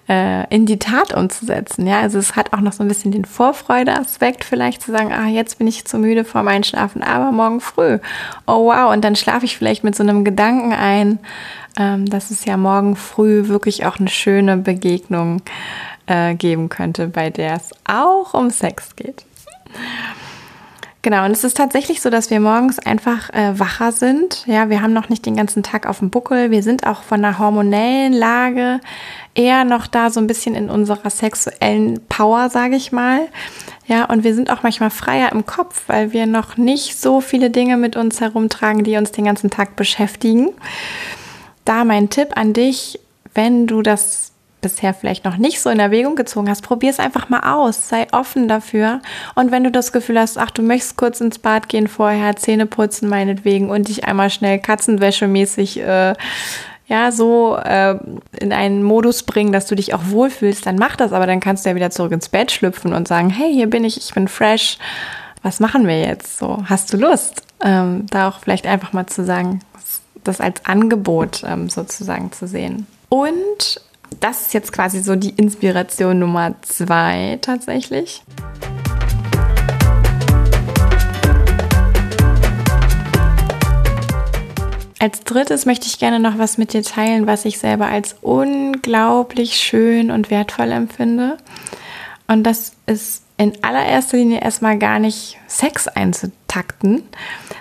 äh, 0.10 0.48
in 0.54 0.66
die 0.66 0.80
Tat 0.80 1.14
umzusetzen. 1.14 1.88
Ja, 1.88 2.02
also 2.02 2.20
es 2.20 2.36
hat 2.36 2.54
auch 2.54 2.62
noch 2.62 2.74
so 2.74 2.84
ein 2.84 2.88
bisschen 2.88 3.12
den 3.12 3.26
Vorfreude-Aspekt, 3.26 4.44
vielleicht 4.44 4.82
zu 4.82 4.92
sagen, 4.92 5.12
ah, 5.14 5.28
jetzt 5.28 5.58
bin 5.58 5.68
ich 5.68 5.86
zu 5.86 5.98
müde 5.98 6.26
vorm 6.26 6.48
Einschlafen, 6.48 7.04
aber 7.04 7.32
morgen 7.32 7.62
früh. 7.62 8.00
Oh 8.48 8.66
wow, 8.68 8.92
und 8.92 9.04
dann 9.04 9.16
schlafe 9.16 9.46
ich 9.46 9.58
vielleicht 9.58 9.84
mit 9.84 9.96
so 9.96 10.04
einem 10.04 10.24
Gedanken 10.26 10.74
ein, 10.74 11.20
ähm, 11.78 12.10
dass 12.10 12.32
es 12.32 12.46
ja 12.46 12.58
morgen 12.58 12.96
früh 12.96 13.48
wirklich 13.48 13.86
auch 13.86 14.00
eine 14.00 14.10
schöne 14.10 14.58
Begegnung 14.58 15.42
äh, 16.08 16.36
geben 16.36 16.70
könnte, 16.70 17.08
bei 17.08 17.30
der 17.30 17.56
es 17.56 17.72
auch 17.86 18.34
um 18.34 18.50
Sex 18.50 18.96
geht. 18.96 19.26
Genau, 21.04 21.26
und 21.26 21.32
es 21.32 21.44
ist 21.44 21.58
tatsächlich 21.58 22.00
so, 22.00 22.12
dass 22.12 22.30
wir 22.30 22.40
morgens 22.40 22.78
einfach 22.78 23.32
äh, 23.32 23.58
wacher 23.58 23.92
sind. 23.92 24.46
Ja, 24.46 24.70
wir 24.70 24.84
haben 24.84 24.94
noch 24.94 25.10
nicht 25.10 25.26
den 25.26 25.36
ganzen 25.36 25.64
Tag 25.64 25.88
auf 25.88 25.98
dem 25.98 26.12
Buckel. 26.12 26.52
Wir 26.52 26.62
sind 26.62 26.86
auch 26.86 27.02
von 27.02 27.24
der 27.24 27.40
hormonellen 27.40 28.14
Lage 28.14 28.80
eher 29.34 29.64
noch 29.64 29.88
da 29.88 30.12
so 30.12 30.20
ein 30.20 30.28
bisschen 30.28 30.54
in 30.54 30.70
unserer 30.70 31.10
sexuellen 31.10 32.02
Power, 32.08 32.50
sage 32.50 32.76
ich 32.76 32.92
mal. 32.92 33.22
Ja, 33.88 34.06
und 34.06 34.24
wir 34.24 34.36
sind 34.36 34.52
auch 34.52 34.62
manchmal 34.62 34.92
freier 34.92 35.32
im 35.32 35.48
Kopf, 35.48 35.84
weil 35.88 36.14
wir 36.14 36.28
noch 36.28 36.58
nicht 36.58 37.00
so 37.00 37.20
viele 37.20 37.50
Dinge 37.50 37.78
mit 37.78 37.96
uns 37.96 38.22
herumtragen, 38.22 38.84
die 38.84 38.96
uns 38.98 39.12
den 39.12 39.26
ganzen 39.26 39.50
Tag 39.50 39.76
beschäftigen. 39.76 40.50
Da 41.66 41.84
mein 41.84 42.10
Tipp 42.10 42.30
an 42.36 42.54
dich, 42.54 43.00
wenn 43.34 43.66
du 43.66 43.82
das 43.82 44.31
bisher 44.62 44.94
vielleicht 44.94 45.26
noch 45.26 45.38
nicht 45.38 45.60
so 45.60 45.70
in 45.70 45.80
Erwägung 45.80 46.16
gezogen 46.16 46.50
hast, 46.50 46.62
probier 46.62 46.90
es 46.92 47.00
einfach 47.00 47.30
mal 47.30 47.54
aus. 47.54 47.90
Sei 47.90 48.08
offen 48.12 48.48
dafür. 48.48 49.02
Und 49.36 49.52
wenn 49.52 49.64
du 49.64 49.72
das 49.72 49.92
Gefühl 49.92 50.20
hast, 50.20 50.38
ach, 50.38 50.52
du 50.52 50.62
möchtest 50.62 50.98
kurz 50.98 51.20
ins 51.20 51.40
Bad 51.40 51.68
gehen 51.70 51.88
vorher, 51.88 52.36
Zähne 52.36 52.66
putzen 52.66 53.10
meinetwegen 53.10 53.70
und 53.70 53.88
dich 53.88 54.06
einmal 54.06 54.30
schnell 54.30 54.60
Katzenwäsche-mäßig 54.60 55.82
äh, 55.82 56.14
ja, 56.88 57.12
so 57.14 57.56
äh, 57.56 57.96
in 58.38 58.52
einen 58.52 58.84
Modus 58.84 59.24
bringen, 59.24 59.54
dass 59.54 59.66
du 59.66 59.76
dich 59.76 59.94
auch 59.94 60.02
wohlfühlst, 60.08 60.66
dann 60.66 60.76
mach 60.76 60.98
das, 60.98 61.14
aber 61.14 61.26
dann 61.26 61.40
kannst 61.40 61.64
du 61.66 61.70
ja 61.70 61.76
wieder 61.76 61.90
zurück 61.90 62.12
ins 62.12 62.28
Bett 62.28 62.52
schlüpfen 62.52 62.94
und 62.94 63.08
sagen, 63.08 63.30
hey, 63.30 63.54
hier 63.54 63.70
bin 63.70 63.86
ich, 63.86 63.96
ich 63.98 64.14
bin 64.14 64.28
fresh. 64.28 64.78
Was 65.42 65.62
machen 65.62 65.88
wir 65.88 66.02
jetzt? 66.02 66.38
So, 66.38 66.64
hast 66.66 66.92
du 66.92 66.98
Lust? 66.98 67.44
Ähm, 67.64 68.06
da 68.10 68.28
auch 68.28 68.40
vielleicht 68.40 68.68
einfach 68.68 68.92
mal 68.92 69.08
zu 69.08 69.24
sagen, 69.24 69.62
das 70.24 70.42
als 70.42 70.66
Angebot 70.66 71.44
ähm, 71.46 71.70
sozusagen 71.70 72.32
zu 72.34 72.46
sehen. 72.46 72.86
Und 73.08 73.82
das 74.20 74.42
ist 74.42 74.54
jetzt 74.54 74.74
quasi 74.74 75.02
so 75.02 75.16
die 75.16 75.32
Inspiration 75.32 76.20
Nummer 76.20 76.56
zwei 76.62 77.40
tatsächlich. 77.42 78.24
Als 85.00 85.24
drittes 85.24 85.66
möchte 85.66 85.88
ich 85.88 85.98
gerne 85.98 86.20
noch 86.20 86.38
was 86.38 86.60
mit 86.60 86.74
dir 86.74 86.84
teilen, 86.84 87.26
was 87.26 87.46
ich 87.46 87.58
selber 87.58 87.88
als 87.88 88.16
unglaublich 88.22 89.56
schön 89.56 90.12
und 90.12 90.30
wertvoll 90.30 90.72
empfinde. 90.72 91.38
Und 92.28 92.44
das 92.44 92.74
ist 92.86 93.24
in 93.38 93.64
allererster 93.64 94.18
Linie 94.18 94.42
erstmal 94.42 94.78
gar 94.78 95.00
nicht 95.00 95.40
Sex 95.48 95.88
einzutakten, 95.88 97.02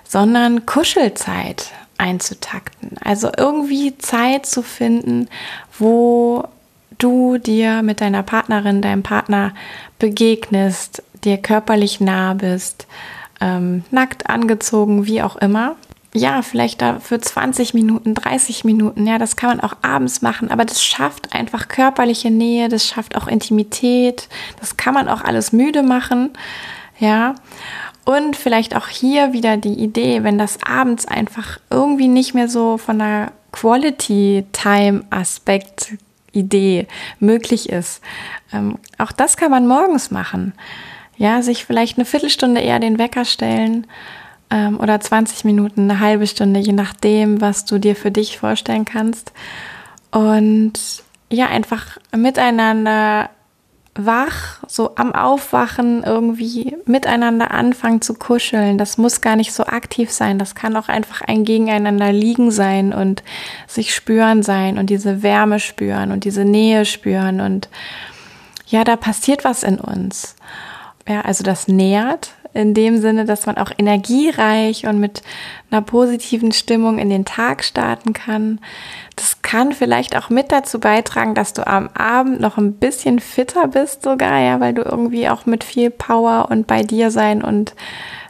sondern 0.07 0.67
Kuschelzeit 0.67 1.73
einzutakten. 2.01 2.97
Also 3.05 3.31
irgendwie 3.37 3.97
Zeit 3.99 4.47
zu 4.47 4.63
finden, 4.63 5.29
wo 5.79 6.45
du 6.99 7.39
dir 7.39 7.83
mit 7.83 8.01
deiner 8.01 8.23
Partnerin, 8.23 8.83
deinem 8.83 9.03
Partner 9.03 9.53
begegnest, 9.99 11.03
dir 11.25 11.37
körperlich 11.37 12.01
nah 12.01 12.35
bist, 12.35 12.87
ähm, 13.41 13.85
nackt 13.91 14.29
angezogen, 14.29 15.07
wie 15.07 15.23
auch 15.23 15.37
immer. 15.37 15.77
Ja, 16.13 16.43
vielleicht 16.43 16.83
da 16.83 16.99
für 16.99 17.21
20 17.21 17.73
Minuten, 17.73 18.15
30 18.15 18.65
Minuten, 18.65 19.07
ja, 19.07 19.19
das 19.19 19.37
kann 19.37 19.51
man 19.51 19.61
auch 19.61 19.77
abends 19.83 20.23
machen, 20.23 20.51
aber 20.51 20.65
das 20.65 20.83
schafft 20.83 21.33
einfach 21.33 21.69
körperliche 21.69 22.33
Nähe, 22.33 22.69
das 22.69 22.85
schafft 22.85 23.17
auch 23.17 23.29
Intimität, 23.29 24.29
das 24.59 24.77
kann 24.77 24.95
man 24.95 25.09
auch 25.09 25.23
alles 25.23 25.53
müde 25.53 25.85
machen, 25.85 26.31
ja. 26.99 27.37
Und 28.11 28.35
vielleicht 28.35 28.75
auch 28.75 28.89
hier 28.89 29.33
wieder 29.33 29.57
die 29.57 29.75
Idee, 29.75 30.25
wenn 30.25 30.37
das 30.37 30.59
abends 30.65 31.07
einfach 31.07 31.61
irgendwie 31.71 32.09
nicht 32.09 32.35
mehr 32.35 32.49
so 32.49 32.77
von 32.77 32.99
der 32.99 33.31
Quality 33.53 34.47
Time 34.51 35.05
Aspekt 35.11 35.93
Idee 36.33 36.89
möglich 37.21 37.69
ist. 37.69 38.03
Ähm, 38.53 38.79
auch 38.99 39.13
das 39.13 39.37
kann 39.37 39.53
man 39.53 39.69
morgens 39.69 40.11
machen. 40.11 40.55
Ja, 41.19 41.41
sich 41.43 41.65
vielleicht 41.65 41.99
eine 41.99 42.05
Viertelstunde 42.05 42.61
eher 42.61 42.81
den 42.81 42.99
Wecker 42.99 43.25
stellen 43.25 43.87
ähm, 44.51 44.81
oder 44.81 44.99
20 44.99 45.45
Minuten, 45.45 45.89
eine 45.89 46.01
halbe 46.01 46.27
Stunde, 46.27 46.59
je 46.59 46.73
nachdem, 46.73 47.41
was 47.41 47.65
du 47.65 47.79
dir 47.79 47.95
für 47.95 48.11
dich 48.11 48.39
vorstellen 48.39 48.87
kannst. 48.87 49.31
Und 50.11 51.05
ja, 51.31 51.47
einfach 51.47 51.97
miteinander 52.13 53.31
wach, 53.95 54.59
so 54.67 54.93
am 54.97 55.15
Aufwachen 55.15 56.05
irgendwie 56.05 56.77
miteinander 56.87 57.51
anfangen 57.51 58.01
zu 58.01 58.15
kuscheln. 58.15 58.79
Das 58.79 58.99
muss 58.99 59.21
gar 59.21 59.37
nicht 59.37 59.53
so 59.53 59.65
aktiv 59.65 60.11
sein. 60.11 60.39
Das 60.39 60.55
kann 60.55 60.77
auch 60.77 60.89
einfach 60.89 61.23
ein 61.23 61.45
Gegeneinander 61.45 62.13
liegen 62.13 62.51
sein 62.51 62.93
und 62.93 63.23
sich 63.67 63.95
spüren 63.95 64.43
sein 64.43 64.79
und 64.79 64.91
diese 64.91 65.23
Wärme 65.23 65.59
spüren 65.59 66.13
und 66.13 66.25
diese 66.25 66.45
Nähe 66.45 66.85
spüren. 66.85 67.41
Und 67.41 67.69
ja, 68.67 68.85
da 68.85 68.97
passiert 68.97 69.45
was 69.45 69.63
in 69.63 69.81
uns. 69.81 70.37
Ja, 71.09 71.23
also 71.23 71.43
das 71.43 71.67
nährt 71.67 72.35
in 72.53 72.75
dem 72.75 73.01
Sinne, 73.01 73.25
dass 73.25 73.47
man 73.47 73.57
auch 73.57 73.71
energiereich 73.79 74.87
und 74.87 74.99
mit 74.99 75.23
einer 75.71 75.83
positiven 75.83 76.53
Stimmung 76.53 76.99
in 76.99 77.09
den 77.09 77.25
Tag 77.25 77.63
starten 77.63 78.13
kann. 78.13 78.61
Das 79.17 79.43
kann 79.43 79.73
vielleicht 79.73 80.17
auch 80.17 80.31
mit 80.31 80.51
dazu 80.51 80.81
beitragen, 80.81 81.35
dass 81.35 81.53
du 81.53 81.67
am 81.67 81.89
Abend 81.95 82.41
noch 82.41 82.59
ein 82.59 82.75
bisschen 82.75 83.21
fitter 83.21 83.69
bist 83.69 84.03
sogar, 84.03 84.41
ja, 84.41 84.61
weil 84.61 84.75
du 84.75 84.83
irgendwie 84.83 85.29
auch 85.29 85.47
mit 85.47 85.63
viel 85.63 85.91
Power 85.91 86.49
und 86.51 86.67
bei 86.67 86.83
dir 86.83 87.11
sein 87.11 87.43
und 87.43 87.75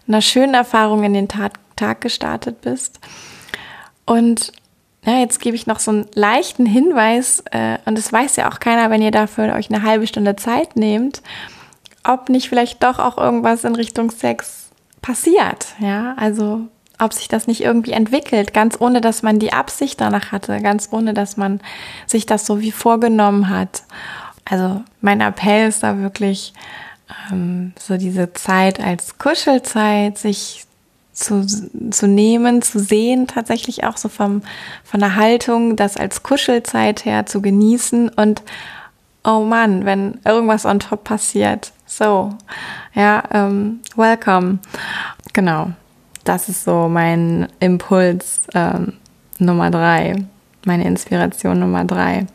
einer 0.06 0.20
schönen 0.20 0.54
Erfahrung 0.54 1.04
in 1.04 1.14
den 1.14 1.28
Tag, 1.28 1.54
gestartet 2.00 2.60
bist. 2.60 3.00
Und 4.04 4.52
ja, 5.06 5.18
jetzt 5.20 5.40
gebe 5.40 5.56
ich 5.56 5.66
noch 5.66 5.78
so 5.78 5.92
einen 5.92 6.06
leichten 6.12 6.66
Hinweis, 6.66 7.42
äh, 7.52 7.78
und 7.86 7.96
das 7.96 8.12
weiß 8.12 8.36
ja 8.36 8.50
auch 8.50 8.60
keiner, 8.60 8.90
wenn 8.90 9.00
ihr 9.00 9.12
dafür 9.12 9.54
euch 9.54 9.70
eine 9.70 9.82
halbe 9.82 10.06
Stunde 10.06 10.36
Zeit 10.36 10.76
nehmt 10.76 11.22
ob 12.04 12.28
nicht 12.28 12.48
vielleicht 12.48 12.82
doch 12.82 12.98
auch 12.98 13.18
irgendwas 13.18 13.64
in 13.64 13.74
Richtung 13.74 14.10
Sex 14.10 14.70
passiert. 15.02 15.74
Ja, 15.78 16.14
also 16.16 16.68
ob 16.98 17.14
sich 17.14 17.28
das 17.28 17.46
nicht 17.46 17.62
irgendwie 17.62 17.92
entwickelt, 17.92 18.52
ganz 18.52 18.80
ohne, 18.80 19.00
dass 19.00 19.22
man 19.22 19.38
die 19.38 19.52
Absicht 19.52 20.00
danach 20.00 20.32
hatte, 20.32 20.60
ganz 20.60 20.88
ohne, 20.90 21.14
dass 21.14 21.36
man 21.36 21.60
sich 22.06 22.26
das 22.26 22.44
so 22.44 22.60
wie 22.60 22.72
vorgenommen 22.72 23.48
hat. 23.48 23.84
Also 24.44 24.82
mein 25.00 25.20
Appell 25.20 25.68
ist 25.68 25.82
da 25.82 25.98
wirklich 25.98 26.52
ähm, 27.30 27.72
so 27.78 27.96
diese 27.96 28.32
Zeit 28.34 28.80
als 28.80 29.18
Kuschelzeit, 29.18 30.18
sich 30.18 30.66
zu, 31.12 31.46
zu 31.90 32.06
nehmen, 32.06 32.62
zu 32.62 32.78
sehen, 32.78 33.26
tatsächlich 33.26 33.84
auch 33.84 33.96
so 33.96 34.08
vom, 34.08 34.42
von 34.84 35.00
der 35.00 35.16
Haltung, 35.16 35.76
das 35.76 35.96
als 35.96 36.22
Kuschelzeit 36.22 37.04
her 37.04 37.26
zu 37.26 37.42
genießen 37.42 38.08
und 38.10 38.42
oh 39.24 39.40
Mann, 39.40 39.84
wenn 39.84 40.18
irgendwas 40.24 40.64
on 40.64 40.80
top 40.80 41.04
passiert, 41.04 41.72
so, 41.90 42.30
ja, 42.94 43.22
ähm, 43.32 43.80
welcome. 43.96 44.60
Genau, 45.32 45.72
das 46.24 46.48
ist 46.48 46.64
so 46.64 46.88
mein 46.88 47.48
Impuls 47.58 48.46
ähm, 48.54 48.94
Nummer 49.38 49.70
drei, 49.70 50.14
meine 50.64 50.84
Inspiration 50.84 51.58
Nummer 51.58 51.84
drei. 51.84 52.26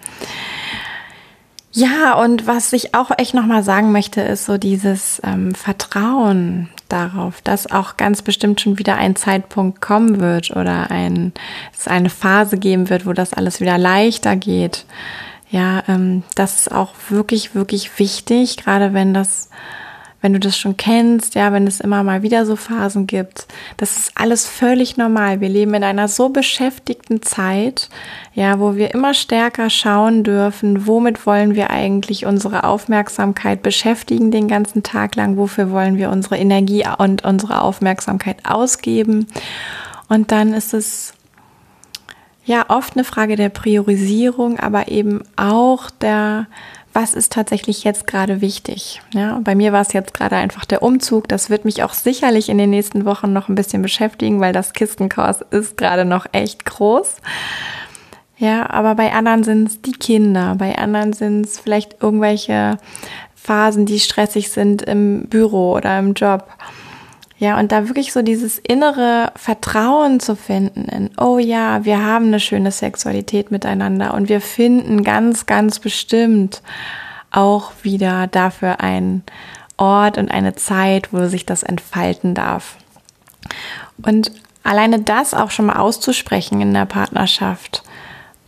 Ja, 1.71 2.13
und 2.13 2.47
was 2.47 2.71
ich 2.73 2.95
auch 2.95 3.11
echt 3.17 3.33
nochmal 3.33 3.63
sagen 3.63 3.91
möchte, 3.91 4.21
ist 4.21 4.45
so 4.45 4.57
dieses 4.57 5.21
ähm, 5.25 5.55
Vertrauen 5.55 6.69
darauf, 6.87 7.41
dass 7.41 7.71
auch 7.71 7.97
ganz 7.97 8.21
bestimmt 8.21 8.61
schon 8.61 8.77
wieder 8.77 8.95
ein 8.95 9.15
Zeitpunkt 9.15 9.81
kommen 9.81 10.19
wird 10.19 10.51
oder 10.51 10.91
ein, 10.91 11.33
es 11.77 11.87
eine 11.87 12.09
Phase 12.09 12.57
geben 12.57 12.89
wird, 12.89 13.05
wo 13.05 13.13
das 13.13 13.33
alles 13.33 13.59
wieder 13.59 13.77
leichter 13.77 14.35
geht. 14.35 14.85
Ja, 15.49 15.83
ähm, 15.87 16.23
das 16.35 16.61
ist 16.61 16.71
auch 16.71 16.93
wirklich, 17.09 17.55
wirklich 17.55 17.99
wichtig, 17.99 18.57
gerade 18.57 18.93
wenn 18.93 19.13
das, 19.13 19.49
wenn 20.21 20.33
du 20.33 20.39
das 20.39 20.57
schon 20.57 20.75
kennst, 20.75 21.35
ja, 21.35 21.53
wenn 21.53 21.67
es 21.67 21.79
immer 21.79 22.01
mal 22.01 22.23
wieder 22.23 22.47
so 22.47 22.55
Phasen 22.55 23.05
gibt. 23.05 23.45
Das 23.77 23.95
ist 23.95 24.11
alles 24.15 24.47
völlig 24.47 24.97
normal. 24.97 25.41
Wir 25.41 25.49
leben 25.49 25.75
in 25.75 25.83
einer 25.83 26.07
so 26.07 26.29
beschäftigten 26.29 27.21
Zeit, 27.21 27.89
ja, 28.33 28.59
wo 28.59 28.75
wir 28.75 28.93
immer 28.95 29.13
stärker 29.13 29.69
schauen 29.69 30.23
dürfen, 30.23 30.87
womit 30.87 31.27
wollen 31.27 31.53
wir 31.53 31.69
eigentlich 31.69 32.25
unsere 32.25 32.63
Aufmerksamkeit 32.63 33.61
beschäftigen 33.61 34.31
den 34.31 34.47
ganzen 34.47 34.81
Tag 34.81 35.15
lang, 35.15 35.37
wofür 35.37 35.69
wollen 35.69 35.97
wir 35.97 36.09
unsere 36.09 36.37
Energie 36.37 36.85
und 36.97 37.23
unsere 37.23 37.61
Aufmerksamkeit 37.61 38.37
ausgeben. 38.45 39.27
Und 40.09 40.31
dann 40.31 40.53
ist 40.53 40.73
es 40.73 41.14
ja 42.45 42.69
oft 42.69 42.95
eine 42.95 43.03
Frage 43.03 43.35
der 43.35 43.49
Priorisierung, 43.49 44.59
aber 44.59 44.87
eben 44.87 45.23
auch 45.35 45.89
der, 45.89 46.47
was 46.93 47.13
ist 47.13 47.33
tatsächlich 47.33 47.83
jetzt 47.83 48.07
gerade 48.07 48.41
wichtig. 48.41 49.01
Ja, 49.13 49.39
bei 49.43 49.55
mir 49.55 49.73
war 49.73 49.81
es 49.81 49.93
jetzt 49.93 50.13
gerade 50.13 50.37
einfach 50.37 50.65
der 50.65 50.81
Umzug. 50.81 51.27
Das 51.27 51.49
wird 51.49 51.65
mich 51.65 51.83
auch 51.83 51.93
sicherlich 51.93 52.49
in 52.49 52.57
den 52.57 52.69
nächsten 52.69 53.05
Wochen 53.05 53.33
noch 53.33 53.49
ein 53.49 53.55
bisschen 53.55 53.81
beschäftigen, 53.81 54.39
weil 54.39 54.53
das 54.53 54.73
Kistenchaos 54.73 55.41
ist 55.51 55.77
gerade 55.77 56.05
noch 56.05 56.25
echt 56.31 56.65
groß. 56.65 57.17
Ja, 58.37 58.69
aber 58.69 58.95
bei 58.95 59.13
anderen 59.13 59.43
sind 59.43 59.69
es 59.69 59.81
die 59.81 59.93
Kinder, 59.93 60.55
bei 60.55 60.77
anderen 60.77 61.13
sind 61.13 61.45
es 61.45 61.59
vielleicht 61.59 62.01
irgendwelche 62.01 62.77
Phasen, 63.33 63.85
die 63.85 63.99
stressig 63.99 64.49
sind 64.49 64.81
im 64.81 65.27
Büro 65.27 65.73
oder 65.73 65.99
im 65.99 66.13
Job. 66.13 66.47
Ja, 67.37 67.59
und 67.59 67.71
da 67.71 67.89
wirklich 67.89 68.13
so 68.13 68.21
dieses 68.21 68.59
innere 68.59 69.31
Vertrauen 69.35 70.21
zu 70.21 70.35
finden 70.35 70.85
in, 70.85 71.09
oh 71.19 71.37
ja, 71.37 71.83
wir 71.83 72.01
haben 72.01 72.27
eine 72.27 72.39
schöne 72.39 72.71
Sexualität 72.71 73.51
miteinander 73.51 74.13
und 74.13 74.29
wir 74.29 74.39
finden 74.39 75.03
ganz, 75.03 75.45
ganz 75.45 75.79
bestimmt 75.79 76.61
auch 77.31 77.71
wieder 77.83 78.27
dafür 78.27 78.79
einen 78.79 79.23
Ort 79.75 80.17
und 80.17 80.31
eine 80.31 80.55
Zeit, 80.55 81.11
wo 81.11 81.27
sich 81.27 81.45
das 81.45 81.63
entfalten 81.63 82.33
darf. 82.33 82.77
Und 84.01 84.31
alleine 84.63 84.99
das 84.99 85.33
auch 85.33 85.51
schon 85.51 85.65
mal 85.65 85.77
auszusprechen 85.77 86.61
in 86.61 86.73
der 86.73 86.85
Partnerschaft, 86.85 87.83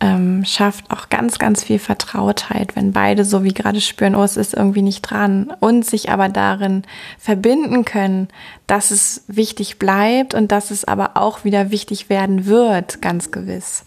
ähm, 0.00 0.44
schafft 0.44 0.90
auch 0.90 1.08
ganz, 1.08 1.38
ganz 1.38 1.64
viel 1.64 1.78
Vertrautheit, 1.78 2.76
wenn 2.76 2.92
beide 2.92 3.24
so 3.24 3.42
wie 3.42 3.52
gerade 3.52 3.80
spüren, 3.80 4.14
oh, 4.14 4.22
es 4.22 4.36
ist 4.36 4.54
irgendwie 4.54 4.82
nicht 4.82 5.02
dran 5.02 5.52
und 5.60 5.84
sich 5.84 6.10
aber 6.10 6.28
darin 6.28 6.84
verbinden 7.18 7.84
können, 7.84 8.28
dass 8.66 8.90
es 8.90 9.24
wichtig 9.26 9.78
bleibt 9.78 10.34
und 10.34 10.52
dass 10.52 10.70
es 10.70 10.84
aber 10.84 11.16
auch 11.16 11.44
wieder 11.44 11.70
wichtig 11.70 12.08
werden 12.08 12.46
wird, 12.46 13.02
ganz 13.02 13.30
gewiss. 13.30 13.84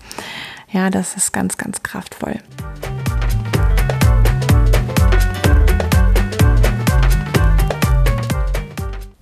Ja, 0.71 0.89
das 0.89 1.15
ist 1.15 1.31
ganz, 1.33 1.57
ganz 1.57 1.83
kraftvoll. 1.83 2.39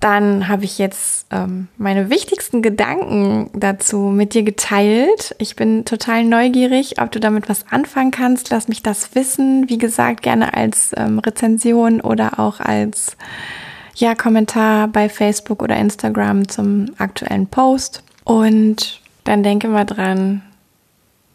Dann 0.00 0.48
habe 0.48 0.64
ich 0.64 0.78
jetzt 0.78 1.26
ähm, 1.30 1.68
meine 1.76 2.08
wichtigsten 2.08 2.62
Gedanken 2.62 3.50
dazu 3.52 3.98
mit 3.98 4.32
dir 4.32 4.42
geteilt. 4.42 5.34
Ich 5.38 5.56
bin 5.56 5.84
total 5.84 6.24
neugierig, 6.24 7.00
ob 7.00 7.12
du 7.12 7.20
damit 7.20 7.50
was 7.50 7.66
anfangen 7.70 8.10
kannst. 8.10 8.48
Lass 8.48 8.66
mich 8.66 8.82
das 8.82 9.14
wissen. 9.14 9.68
Wie 9.68 9.76
gesagt, 9.76 10.22
gerne 10.22 10.54
als 10.54 10.92
ähm, 10.96 11.18
Rezension 11.18 12.00
oder 12.00 12.38
auch 12.38 12.60
als 12.60 13.18
ja, 13.94 14.14
Kommentar 14.14 14.88
bei 14.88 15.10
Facebook 15.10 15.62
oder 15.62 15.76
Instagram 15.76 16.48
zum 16.48 16.86
aktuellen 16.96 17.46
Post. 17.46 18.02
Und 18.24 19.00
dann 19.24 19.42
denke 19.42 19.68
mal 19.68 19.84
dran, 19.84 20.40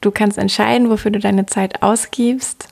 du 0.02 0.10
kannst 0.10 0.40
entscheiden, 0.40 0.90
wofür 0.90 1.12
du 1.12 1.20
deine 1.20 1.46
Zeit 1.46 1.84
ausgibst. 1.84 2.68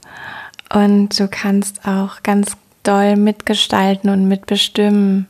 Und 0.74 1.20
du 1.20 1.28
kannst 1.28 1.88
auch 1.88 2.24
ganz 2.24 2.58
doll 2.82 3.16
mitgestalten 3.16 4.10
und 4.10 4.28
mitbestimmen, 4.28 5.28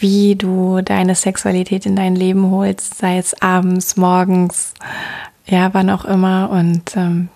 wie 0.00 0.34
du 0.34 0.80
deine 0.82 1.14
Sexualität 1.14 1.86
in 1.86 1.94
dein 1.94 2.16
Leben 2.16 2.50
holst, 2.50 2.98
sei 2.98 3.18
es 3.18 3.40
abends, 3.40 3.96
morgens, 3.96 4.74
ja, 5.46 5.72
wann 5.72 5.90
auch 5.90 6.04
immer. 6.04 6.50
Und 6.50 6.96
ähm, 6.96 7.28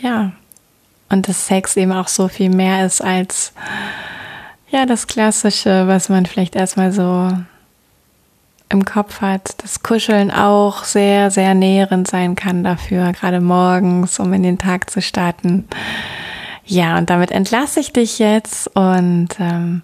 ja, 0.00 0.32
und 1.08 1.28
dass 1.28 1.46
Sex 1.46 1.76
eben 1.76 1.92
auch 1.92 2.08
so 2.08 2.28
viel 2.28 2.50
mehr 2.50 2.84
ist 2.84 3.02
als 3.02 3.52
ja 4.70 4.86
das 4.86 5.06
Klassische, 5.06 5.86
was 5.86 6.08
man 6.08 6.26
vielleicht 6.26 6.56
erstmal 6.56 6.92
so 6.92 7.30
im 8.68 8.84
Kopf 8.84 9.20
hat, 9.20 9.62
dass 9.62 9.82
Kuscheln 9.82 10.30
auch 10.30 10.82
sehr, 10.84 11.30
sehr 11.30 11.54
nährend 11.54 12.08
sein 12.08 12.34
kann 12.34 12.64
dafür, 12.64 13.12
gerade 13.12 13.40
morgens, 13.40 14.18
um 14.18 14.32
in 14.32 14.42
den 14.42 14.58
Tag 14.58 14.90
zu 14.90 15.00
starten. 15.00 15.68
Ja, 16.64 16.98
und 16.98 17.10
damit 17.10 17.30
entlasse 17.30 17.78
ich 17.78 17.92
dich 17.92 18.18
jetzt 18.18 18.66
und 18.74 19.28
ähm, 19.38 19.82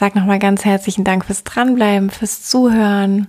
Sag 0.00 0.14
nochmal 0.14 0.38
ganz 0.38 0.64
herzlichen 0.64 1.04
Dank 1.04 1.26
fürs 1.26 1.44
Dranbleiben, 1.44 2.08
fürs 2.08 2.42
Zuhören. 2.42 3.26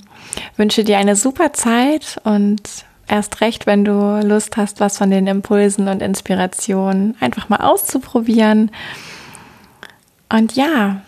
Wünsche 0.56 0.86
dir 0.86 1.00
eine 1.00 1.18
super 1.18 1.52
Zeit 1.52 2.16
und 2.24 2.62
erst 3.10 3.42
recht, 3.42 3.68
wenn 3.68 3.84
du 3.84 4.26
Lust 4.26 4.56
hast, 4.56 4.80
was 4.80 4.98
von 4.98 5.12
den 5.12 5.28
Impulsen 5.28 5.90
und 5.90 6.02
Inspirationen 6.02 7.18
einfach 7.20 7.50
mal 7.50 7.58
auszuprobieren. 7.58 8.72
Und 10.30 10.56
ja, 10.56 11.02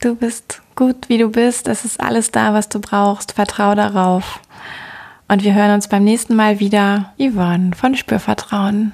du 0.00 0.16
bist 0.16 0.60
gut, 0.74 1.08
wie 1.08 1.18
du 1.18 1.28
bist. 1.28 1.68
Es 1.68 1.84
ist 1.84 2.00
alles 2.00 2.32
da, 2.32 2.52
was 2.52 2.68
du 2.68 2.80
brauchst. 2.80 3.30
Vertrau 3.30 3.76
darauf. 3.76 4.40
Und 5.28 5.44
wir 5.44 5.54
hören 5.54 5.74
uns 5.74 5.86
beim 5.86 6.02
nächsten 6.02 6.34
Mal 6.34 6.58
wieder. 6.58 7.12
Yvonne 7.16 7.76
von 7.76 7.94
Spürvertrauen. 7.94 8.90